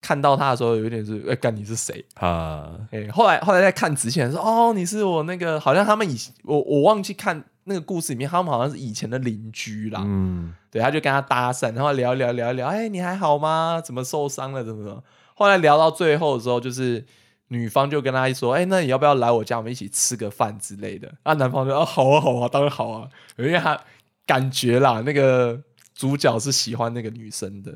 [0.04, 2.04] 看到他的时候有一点是哎，干、你是谁？
[2.16, 10.02] 啊，哎、后来后来在看仔细来说，哦，你是我那个好像他们以我我忘记看那个故事里面，他们好像是以前的邻居啦。
[10.04, 13.80] 嗯，对，他就跟他搭讪，然后聊一聊聊一聊，哎、你还好吗？
[13.82, 14.62] 怎么受伤了？
[14.62, 15.02] 怎么怎么？
[15.34, 17.02] 后来聊到最后的时候，就是
[17.48, 21.10] 女方就跟他说，哎、那你要不要来我家，我们一起吃个饭之类的？
[21.22, 23.80] 啊，男方就啊，好啊，好啊，当然好啊，因为他
[24.26, 25.58] 感觉啦，那个
[25.94, 27.72] 主角是喜欢那个女生的，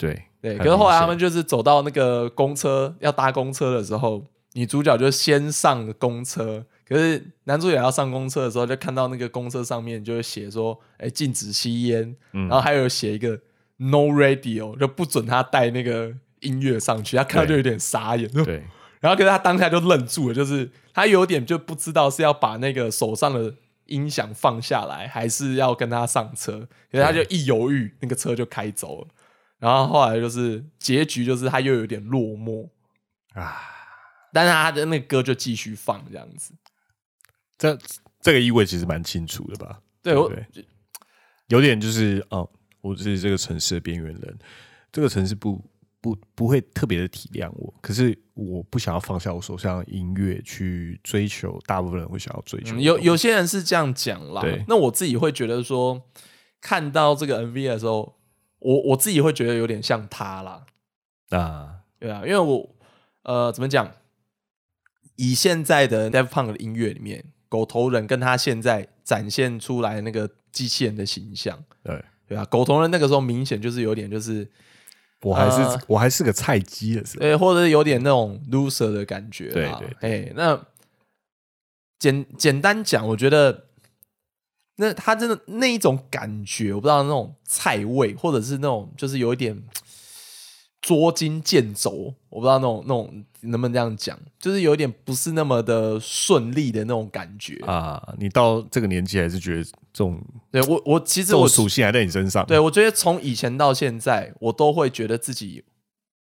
[0.00, 0.58] 对对。
[0.58, 13.38] 可是后来他们就是走到那个公车要搭公车的时候，女主角就先上公车，可是男主角要上公车的时候，就看到那个公车上面就会写说，哎、禁止吸烟，嗯然后还有写一个
[13.76, 18.64] no radio，就不准他带那个音乐上去，他看到就有点傻眼，就对
[19.00, 23.54] 然后可是他当下就愣住了，就是他有点就不知道是要把那个手上的
[23.86, 26.68] 音响放下来，还是要跟他上车。
[26.92, 29.08] 可是他就一犹豫，那个车就开走了。
[29.60, 32.68] 然后后来就是结局，就是他又有点落寞，
[33.34, 33.62] 啊，
[34.32, 36.52] 但是他的那个歌就继续放这样子。
[37.56, 37.78] 这
[38.20, 39.80] 这个意味其实蛮清楚的吧？
[40.02, 40.32] 对我
[41.48, 44.38] 有点就是哦，我是这个城市的边缘人，
[44.90, 45.62] 这个城市不
[46.00, 56.00] 不不会特别的体谅我，可是我不想要放下我手上的音乐去追求大部分人会想要追求嗯有有些人是这样讲啦对，那我自己会觉得说，
[56.62, 58.16] 看到这个 MV 的时候，
[58.60, 60.64] 我我自己会觉得有点像他啦。
[61.30, 62.68] 啊，对啊，因为我
[63.22, 63.92] 呃怎么讲，
[65.16, 74.48] 以现在的 Daft Punk 的音乐里面，狗头人跟他现在展现出来那个机器人的形象，对对啊，狗头人那个时候明显就是有点就是
[75.22, 79.72] 我还是、呃我还是个菜鸡的时候，对，或者是有点那种 loser 的感觉对。
[79.78, 80.66] 对哎，那
[81.98, 83.66] 简简单讲，我觉得
[84.80, 89.62] 那他真的那一种感觉，我不知道那种菜味，或者是那种就是有一点
[90.80, 97.56] 捉襟见肘，我不知道那种那种能不能这样讲，就是有一点不是那么的顺利的那种感觉。
[97.66, 100.18] 啊，你到这个年纪还是觉得这种
[100.50, 105.62] 对我我其实我属性还在你身上，对，我觉得从以前到现在，我都会觉得自己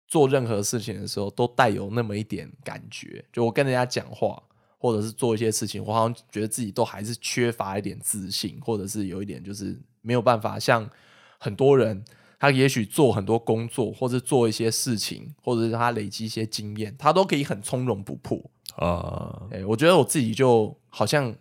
[0.05, 3.23] 做任何事情的时候，都带有那么一点感觉。
[3.31, 4.43] 就我跟人家讲话，
[4.79, 10.89] 或者是做一些事情，我好像觉得自己都还是缺乏一点自信，或者是有一点就是没有办法像
[11.37, 12.03] 很多人，
[12.39, 18.41] 他也许做很多工作，或者做一些事情，或者是他累积一些经验，他都可以很从容不迫。
[18.77, 21.35] 啊，哎、我觉得我自己就好像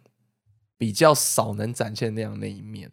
[0.76, 2.90] 比较少能展现那样那一面。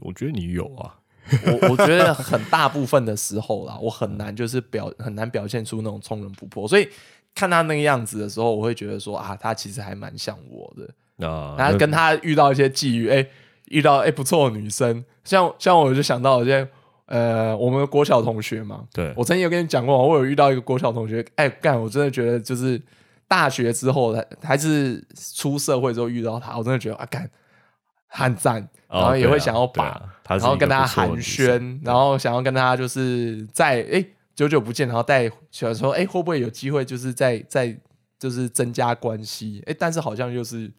[0.00, 0.98] 我觉得你有啊，
[1.46, 6.88] 我我觉得很大部分的时候啦，我很难就是表很难表现出那种从容不迫，所以
[7.34, 11.26] 看他那个样子的时候，我会觉得说啊，他其实还蛮像我的。
[11.26, 13.24] 啊，然后跟他遇到一些际遇，哎、
[13.66, 16.66] 遇到哎、不错的女生，像像我就想到有些
[17.06, 19.12] 呃，我们国小同学嘛，对。
[19.16, 22.80] 我曾经有跟你讲过，我有遇到一个国小同学，哎、干，我真的觉得就是
[23.28, 27.30] 大学之后，还还是出社会之后遇到他，我真的觉得啊，干
[28.08, 37.78] 很赞，哦然后也会想要把，然后跟他寒暄，然后想要跟他就是在哎、久久不见，然后带想说哎、会不会有机会就是在在
[38.18, 40.72] 就是增加关系，哎、但是好像又是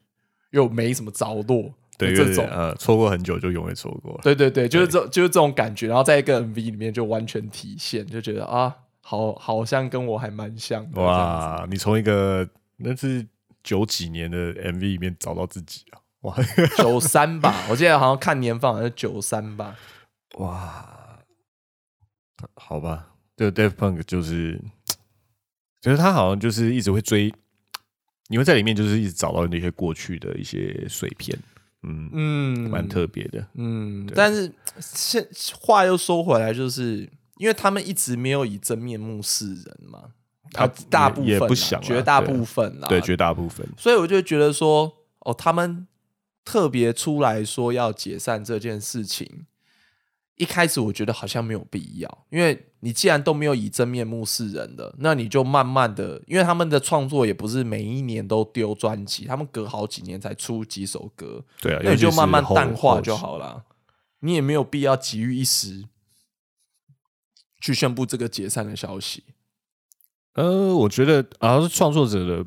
[0.51, 2.47] 又没什么着落，对，这种。
[2.49, 4.19] 呃，错过很久就永远错过了。
[4.23, 11.01] 对对对，就是这就是这种感觉，然后在一个 MV 里面就完全体现，就觉得啊，好好像跟我还蛮像的。
[11.01, 13.25] 哇，哇，你从一个那是
[13.63, 15.99] 九几年的 MV 里面找到自己啊！
[16.21, 16.35] 哇
[16.79, 19.75] 九三吧，我记得好像看年份好像是九三吧。
[20.37, 21.19] 哇，
[22.55, 24.61] 好吧，这个 Def Punk 就是，
[25.81, 27.33] 觉得他好像就是一直会追，
[28.27, 31.37] 你会在里面就是一直找到那些过去的一些碎片，
[31.81, 33.47] 嗯，嗯，蛮特别的。
[33.55, 35.27] 嗯，但是现
[35.59, 40.11] 话又说回来，就是因为他们一直没有以真面目示人嘛，
[40.51, 45.87] 他啊大部分也不想绝大部分啦，对，绝大部分所以我就觉得说，哦，他们
[46.45, 49.45] 特别出来说要解散这件事情，
[50.35, 63.15] 一开始我觉得好像没有必要，因为你既然都没有以真面目示人的，那你就慢慢的，因为他们的创作也不是每一年都丢专辑，他们隔好几年才出几首歌，对啊，那你就慢慢淡化就。
[63.15, 63.63] 好了，
[64.21, 65.85] 你也没有必要急于一时
[67.61, 69.23] 去宣布这个解散的消息。
[70.33, 72.45] 呃，我觉得啊，是创作者的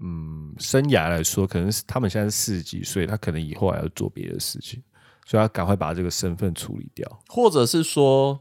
[0.00, 4.82] 嗯生涯来说，可能是他们现在是四十几岁，他可能以后还要做别的事情，
[5.28, 7.20] 所以他赶快把这个身份处理掉。
[7.28, 8.40] 或者是说，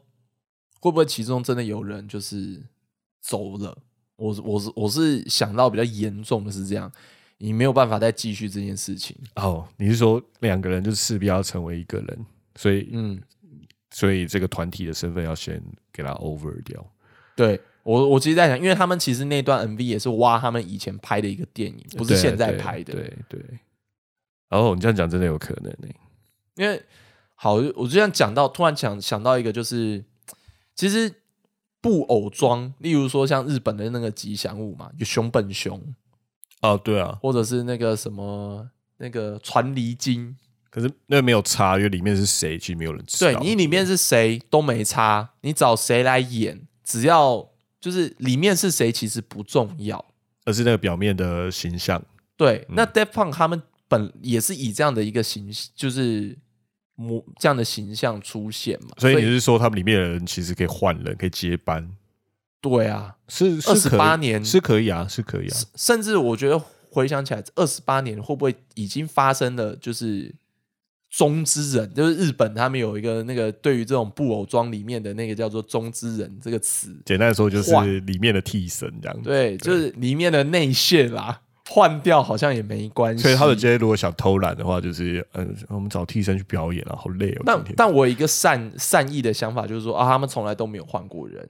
[0.79, 2.63] 会不会其中真的有人就是
[3.19, 3.77] 走了？
[4.15, 6.89] 我是我是我是想到比较严重的是这样，
[7.39, 9.13] 你没有办法再继续这件事情。
[9.35, 12.25] 哦，你是说两个人就势必要成为一个人，
[12.55, 13.21] 所以嗯，
[13.91, 15.61] 所以这个团体的身份要先
[15.91, 16.83] 给他 over 掉。
[17.35, 22.93] 对我我其实在想，因为他们其实那段 MV 也是挖他们以前拍的一个电影，不是对现在拍的。
[22.93, 23.59] 对对。
[24.49, 25.93] 然后你这样讲真的有可能呢、
[26.57, 26.83] 因为
[27.35, 30.03] 好，我就这样讲到，突然想想到一个，就是
[30.75, 31.13] 其实
[31.79, 35.81] 布偶装，例如说像日本的那个吉祥物嘛，有熊本熊，
[36.61, 40.35] 哦，对啊，或者是那个什么那个传梨精，
[40.69, 43.39] 可是那没有差，因为里面是谁，其实没有人知道。
[43.39, 47.47] 对你里面是谁都没差，你找谁来演，只要
[47.79, 50.03] 就是里面是谁其实不重要。
[50.45, 52.01] 而是那个表面的形象。
[52.37, 56.37] 对，那 d e p Punk 他们本也是以这样的一个形，就是
[56.97, 58.89] 模这样的形象出现嘛。
[58.97, 61.89] 所以你是说，他们里面的人其实可以换人，可以接班？
[62.59, 65.57] 对啊，是二十八年是可以啊，是可以啊。
[65.75, 69.75] 甚至我觉得回想起来，二十八年会不会已经发生了？
[69.75, 70.33] 就是
[71.09, 79.21] 中之人，就是日本他们有一个那个对于这种布偶装里面的那个叫做中之人这个词，简单的说就是里面的替身这样。
[79.21, 81.39] 对，就是里面的内线啦，
[81.69, 83.23] 换掉好像也没关系。
[83.23, 87.43] 所以他们今天如果想偷懒的话，就是嗯，我们找替身去表演啊，好累哦。
[87.45, 91.49] 但但我一个善善意的想法就是说啊，他们从来都没有换过人。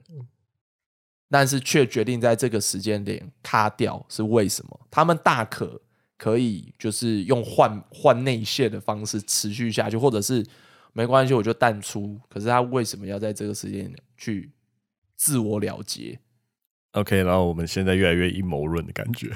[1.30, 4.80] 但是却决定在这个时间点卡掉，是为什么？
[4.90, 5.78] 他们大可
[6.16, 10.42] 可以就是用换换内线的方式持续下去，或者是
[10.94, 12.18] 没关系，我就淡出。
[12.30, 14.50] 可是他为什么要在这个时间去
[15.16, 16.18] 自我了结
[17.00, 19.30] ？OK，然后我们现在越来越阴谋论的感觉，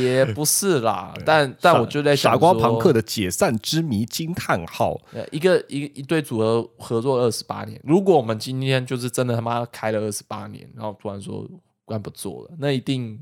[0.00, 5.00] 也不是啦， 但但我就在傻瓜朋克的解散之谜惊叹号，
[5.30, 11.48] 一个一一对组合合作二十八年，如果我们今天就是真的他妈开了二十八年，然后突然说
[11.84, 13.18] 关不做了，那一定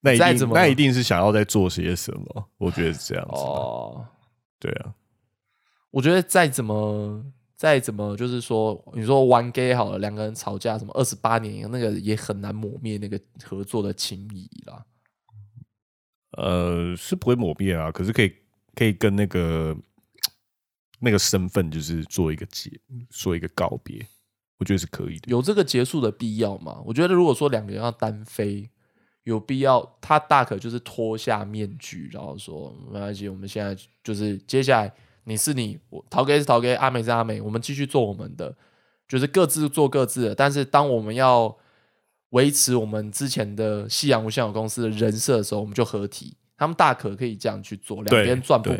[0.00, 3.34] 那一定那一定是想要在做些什么，我觉得是这样子。
[3.34, 4.04] 哦，
[4.58, 4.94] 对啊，
[5.90, 7.24] 我觉得再怎么。
[7.56, 14.84] 再怎么就是说，你说玩 gay 好了，两个人吵架什么二十八年，那个也很难抹灭那个合作的情谊啦。
[16.32, 18.34] 呃，是不会抹灭啊，可是可以
[18.74, 19.76] 可以跟那个
[20.98, 22.68] 那个身份就是做一个结，
[23.08, 24.04] 做一个告别，
[24.58, 25.30] 我觉得是可以的。
[25.30, 26.82] 有这个结束的必要吗？
[26.84, 28.68] 我觉得如果说两个人要单飞，
[29.22, 34.92] 有必要，他大可就是脱下面具，然后说没关系，我们现在就是接下来。
[35.24, 38.54] 你是你，我陶哥是陶哥，阿美是阿美，我们继续做我们的，
[39.08, 40.34] 就是各自做各自的。
[40.34, 41.56] 但是当我们要
[42.30, 46.36] 维持我们之前的夕阳无限有公司的人设的时候，我们就合体。
[46.56, 48.72] 他们大可可以这样去做，两边赚不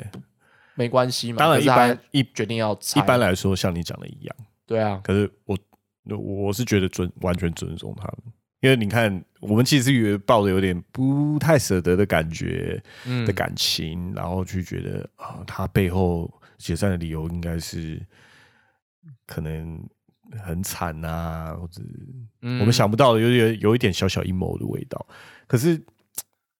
[0.75, 1.39] 没关系嘛。
[1.39, 5.01] 当然，一般一决定要一般来说，像你讲的一样，对啊。
[5.03, 5.59] 可是我
[6.17, 8.33] 我是觉得尊完全尊重他们，
[8.65, 12.83] 因为你看，我们其实也抱着有点不太舍得的感觉
[13.27, 16.33] 的感情，然后去觉得啊，他背后。
[16.57, 18.01] 解散的理由应该是
[19.27, 19.79] 可能
[20.43, 21.83] 很惨啊，或者
[22.41, 25.05] 我们想不到的，有点有一点小小阴谋的味道。
[25.47, 25.79] 可是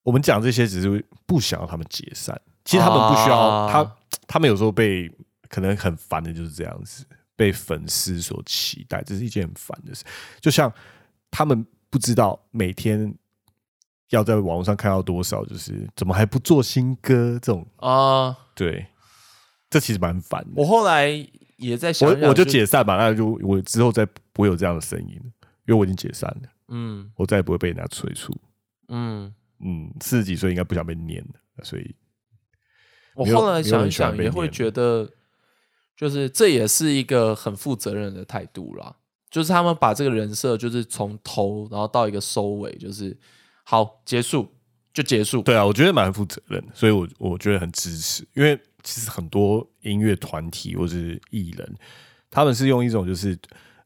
[0.03, 3.97] 我们讲这些只是不想要他们解散，其实他们不需要他，
[4.27, 5.11] 他们有时候被
[5.49, 10.05] 可能很烦的就是这样子，被粉丝所期待，这是一件很烦的事。
[10.39, 10.71] 就像
[11.31, 11.65] 他们
[11.95, 13.15] 不知道每天
[14.11, 18.89] 要在网络上看到多少，就是怎么还不做新歌这种啊，对。
[19.71, 20.51] 这其实蛮烦的。
[20.57, 21.09] 我后来
[21.57, 25.09] 也在想，我我就解散吧，那就我之后再不会有这样的声音
[25.67, 26.49] 因为我已经解散了。
[26.67, 28.37] 嗯，我再也不会被人家催促。
[28.89, 31.95] 嗯嗯，四十几岁应该不想被念了，所以，
[33.15, 35.09] 我后来想一想，也会觉得，
[35.97, 38.97] 就是这也是一个很负责任的态度啦。
[39.35, 43.17] 就是他们把这个人设，就是从头然后到一个收尾，就是
[43.65, 44.49] 好结束
[44.93, 45.43] 就结束。
[45.43, 48.59] 对啊，我觉得蛮负责任，所以我我觉得很支持，因为。
[48.87, 51.75] 其实很多音乐团体或是艺人，
[52.31, 53.35] 他们是用一种就是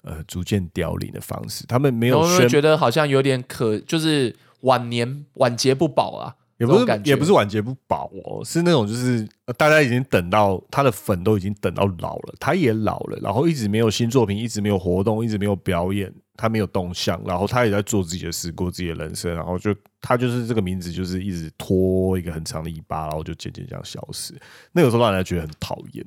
[0.03, 16.13] 呃逐渐凋零的方式，他们没有觉得好像有点可，就是晚年晚节不保啊，也不是也不是晚节不保哦，是那种就是大家已经等到他的粉都已经等到老了，他也老了，然后一直没有新作品，一直没有活动，一直没有表演。
[16.41, 24.33] 他没有动向，然后他也在做自己的事，过自己的人生，然后就他就是这个名字，就是一直拖一个很长的尾巴，然后就渐渐这样消失。
[24.71, 26.07] 那个时候让人家觉得很讨厌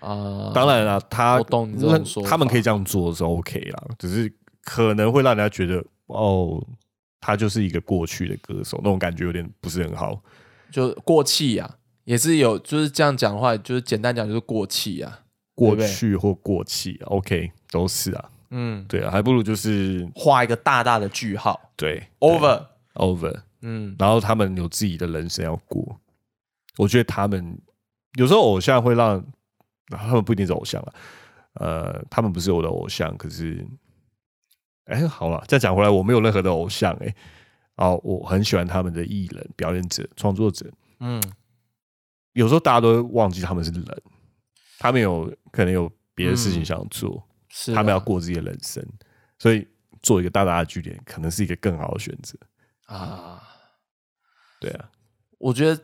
[0.00, 0.50] 啊。
[0.54, 4.32] 当然了，他那他们可以这样做是 OK 啦，只是
[4.64, 6.58] 可能会让人家觉得哦，
[7.26, 10.22] 他就是一个过去的歌手，那种感觉有点不是很好，
[10.70, 11.68] 就过气呀，
[12.04, 15.18] 也是有就是这样讲的话，就是简单讲就是过气呀，
[15.52, 18.30] 过去或过气，OK 都是啊。
[18.50, 21.60] 嗯，对啊，还不如就是画一个大大的句号。
[21.74, 22.64] 对，over
[22.94, 25.98] over，嗯，然后他们有自己的人生要过。
[26.78, 27.58] 我觉得他们
[28.16, 29.20] 有时候偶像会让，
[29.88, 30.94] 他们不一定是偶像了，
[31.54, 33.66] 呃，他们不是我的偶像，可是，
[34.86, 37.14] 哎，好了，再讲回来，我没有任何的偶像，哎，
[37.76, 40.68] 哦，我很喜欢他们的艺人、表演者、创作者，
[40.98, 41.22] 嗯，
[42.32, 44.02] 有时候大家都忘记他们是人，
[44.78, 47.22] 他们有可能有别的事情想做。
[47.74, 48.86] 他们要过自己的人生，
[49.38, 49.66] 所以
[50.02, 52.38] 做一个大大的据点，可能是一个更好的选择
[52.84, 53.42] 啊。
[54.60, 54.90] 对啊，
[55.38, 55.82] 我觉得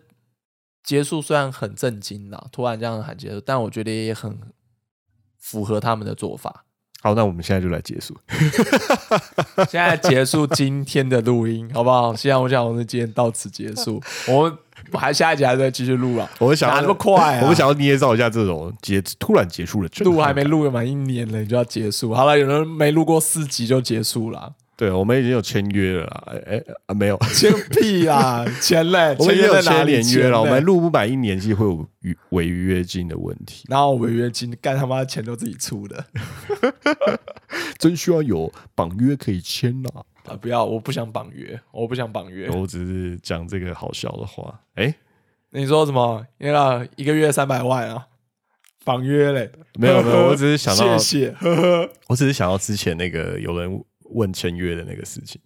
[0.83, 4.39] 结束虽然很震惊啦，突然这样喊结束，但我觉得也很
[5.39, 6.67] 符合他们的做法。
[7.03, 8.17] 好，那我们现在就来结束。
[9.69, 12.15] 现在结束今天的录音，好不好？
[12.15, 14.57] 希望我想我们今天到此结束，我们
[14.93, 16.31] 还下一集还在继续录啊。
[16.39, 22.15] 我们想要那么快啊我们想要捏造一下这种结突然结束的震撼录还没录满一年了，你就要结束。
[22.15, 24.53] 好了，有人没录过四集就结束了，
[24.83, 26.25] 对，我们已经有签约了啦。
[26.27, 30.41] 哎哎啊，没有，签 屁啦，签嘞，我们有签年约了。
[30.41, 36.05] 我们录不满一年，其实会有违违约金的问题，然后违约金干他妈钱都自己出的
[37.79, 39.89] 真需要有绑约可以签呐。
[40.25, 40.35] 啊！
[40.41, 42.51] 不要，我不想绑约，我不想绑约。
[42.51, 44.61] 我只是讲这个好笑的话。
[44.75, 44.93] 哎，
[45.51, 46.27] 你说什么？
[46.39, 48.09] 那个一个月三百万啊？
[48.85, 49.49] 绑约嘞？
[49.79, 51.91] 没有没有，我只是想到谢，谢，呵呵。
[52.09, 55.41] 我只是想到之前那个有人问签约的那个事情。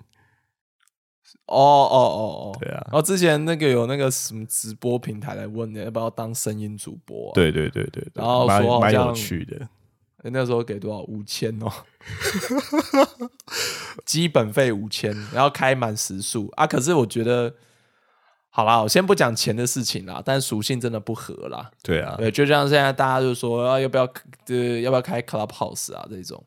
[1.46, 9.68] 哦哦哦哦，对啊然后之前那个有那个什么直播平台来问你要不要当声音主播、啊，，对对对对对，然后蛮蛮说好像有趣的。
[10.28, 11.02] 那时候给多少？
[11.02, 11.70] 五千哦，
[14.04, 16.66] 基本费五千，然后开满时数啊。
[16.66, 17.54] 可是我觉得，
[18.50, 21.70] 好啦，我先不讲钱的事情啦，但属性真的不合啦。
[21.80, 24.02] 对啊，对，就像现在大家就说啊，要不要
[24.48, 26.44] 呃要不要开 Clubhouse 啊这种，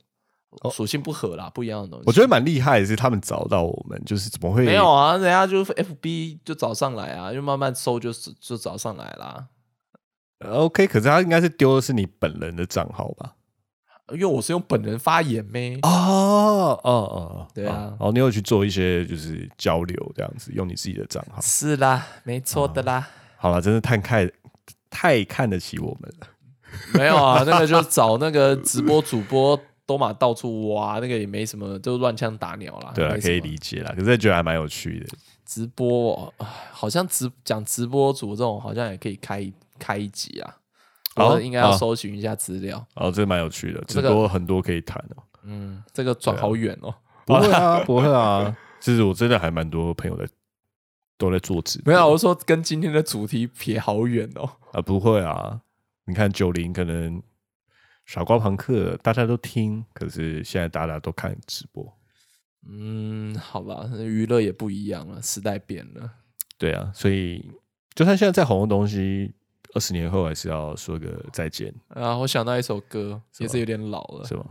[0.72, 2.02] 属性不合啦，不一样的东西。
[2.02, 9.48] 哦我觉得蛮厉害的是他们找到我们，就是怎么会没有啊，人家就 FB 就找上来啊，就慢慢搜就就找上来啦。
[10.46, 13.36] OK，可是他应该是丢的是你本人的账号吧？
[14.12, 21.40] 因为我是用本人发言咩，哦哦哦，对啊然后你有去做一些就是交流这样子，用你自己的账号。
[21.42, 23.08] 是啦，没错的啦。
[23.38, 24.28] 好了，真是太看
[24.90, 26.28] 太看得起我们了。
[26.96, 29.60] 没有啊，那个就找那个直播主播
[29.90, 32.92] 都嘛到处挖，那个也没什么，就乱枪打鸟啦。
[32.94, 35.08] 对啊，可以理解啦，可是觉得还蛮有趣的。
[35.48, 40.58] 直播哦，好像直讲直播主这种，好像也可以开一开一集啊。
[41.16, 42.86] 好我应该要搜寻一下资料。
[42.94, 45.24] 哦，这蛮有趣的，直这个播很多可以谈哦。
[45.42, 46.94] 嗯，这个转好远哦。
[47.26, 50.28] 不会啊，不会啊， 其实我真的还蛮多朋友在
[51.18, 51.92] 都在做直播。
[51.92, 54.48] 没有，我是说跟今天的主题撇好远哦。
[54.72, 55.62] 啊，不会啊。
[56.06, 57.22] 你看九零可能
[58.10, 61.86] 傻瓜朋克大家都听，可是现在大家都看直播。
[62.68, 66.10] 嗯，好吧，娱乐也不一样了，时代变了。
[66.58, 67.52] 对啊，所以
[67.94, 69.32] 就算现在再红的东西，
[69.76, 74.44] 二十年后还是要说个再见，啊，我想到一首歌，也是有点老了，是吗？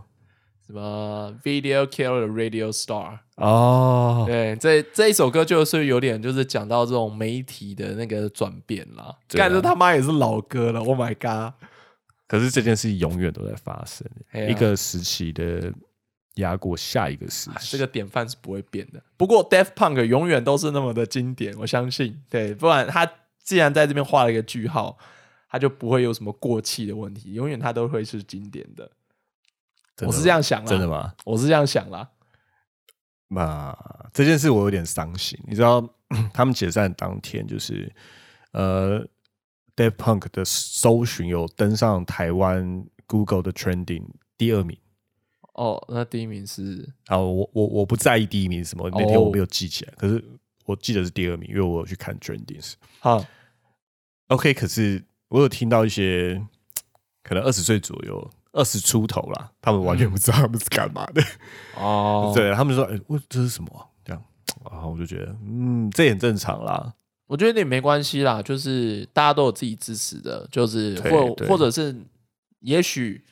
[0.64, 3.18] 什么 Video Kill the Radio Star。
[3.38, 9.16] 哦，对，这这一首歌就是有点就是讲到这种媒体的那个转变啦。
[9.26, 11.54] 对啊他妈也是老歌了，Oh my god！
[12.28, 14.06] 可是这件事永远都在发生，
[14.48, 15.72] 一个时期的
[16.34, 17.72] 压过下一个时期。
[17.72, 19.02] 这个典范是不会变的。
[19.16, 22.22] 不过 Daft Punk 永远都是那么的经典，我相信。
[22.28, 23.10] 对，不然他
[23.42, 24.96] 既然在这边画了一个句号，
[25.48, 28.88] 他就不会有什么过气的问题，永远他都会是经典的。
[29.96, 31.12] 的我是这样想啦，真的吗？
[31.24, 32.08] 我是这样想啦。
[33.28, 33.76] 那
[34.12, 35.86] 这件事我有点伤心，你知道，
[36.32, 37.90] 他们解散当天就是
[38.52, 39.04] 呃
[39.84, 44.04] v Punk 的搜寻有登上台湾 Google 的 Trending
[44.36, 44.76] 第二名。
[45.54, 50.24] 哦，那第一名是啊，我我我不在意第一名是什么，那天我没有记起来，可是
[50.64, 52.74] 我记得是第二名，因为我有去看 Trending。
[53.00, 53.24] 好
[54.28, 56.40] OK，可是我有听到一些
[57.24, 61.22] 可能二十岁左右、二十出头啦，他们完全不知道他们是干嘛的。
[61.76, 64.22] 哦，对他们说：“哎、我这是什么啊、这样，
[64.70, 66.94] 然后我就觉得，嗯，这也很正常啦。
[67.28, 71.94] 我觉得也没关系啦，就是大家都有自己支持的，就是或或者是
[72.60, 73.22] 也许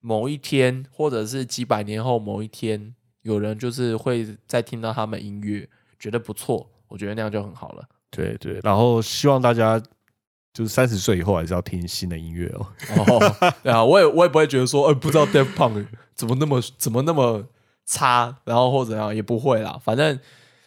[0.00, 5.66] 某一天，或者是几百年后某一天，有人就是会再听到他们音乐，
[5.98, 7.88] 觉得不错，我觉得那样就很好了。
[8.10, 9.80] 对对，然后希望大家
[10.52, 12.66] 就是三十岁以后还是要听新的音乐哦。
[13.06, 17.46] 哦，对啊，我也我也不会觉得说，呃，不知道 Def Punk 怎么那么怎么那么
[17.86, 20.18] 差，然后或者怎样也不会啦，反正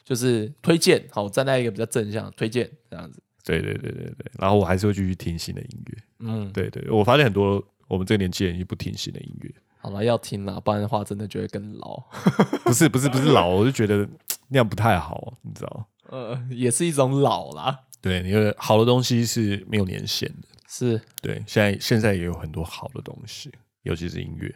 [0.07, 3.21] 就是推荐，好，站在一个比较正向推荐这样子。
[3.43, 5.97] 对对对对对，然后我还是会继续听新的音乐。
[6.19, 12.01] 嗯，对对，我发现很多我们这个年纪人已经不听新的音乐，好了，要听啦，不然的话真的觉得更老。
[12.63, 14.07] 不是不是不是老，我就觉得
[14.47, 15.89] 那样不太好，你知道？
[16.09, 17.81] 呃，也是一种老啦。
[17.99, 20.47] 对，因为好的东西是没有年限的。
[20.69, 23.51] 是，对，现在现在也有很多好的东西，
[23.83, 24.55] 尤其是音乐。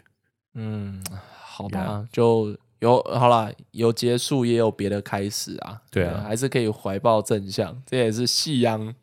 [0.54, 1.04] 嗯，
[1.42, 5.80] 好吧就有好啦，有结束也有别的开始啊。
[5.90, 8.94] 对啊还是可以怀抱正向，这也是夕阳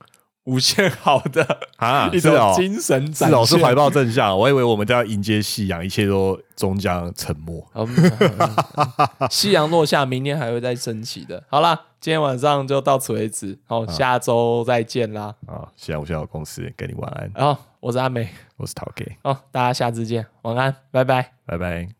[0.44, 4.36] 无限好的啊， 一种精神展是哦，是现怀抱正向。
[4.36, 7.64] 我以为我们都要迎接夕阳，一切都终将沉没。
[7.72, 11.44] 好嗯夕阳落下，明天还会再升起的。
[11.48, 15.34] 好啦，今天晚上就到此为止，好，下周再见啦。
[15.46, 17.30] 啊，夕阳无限好公司，跟你晚安。
[17.34, 21.34] 然后我是阿美，我是陶 K，好，大家下次见，晚安，拜拜。
[21.46, 21.97] 拜拜。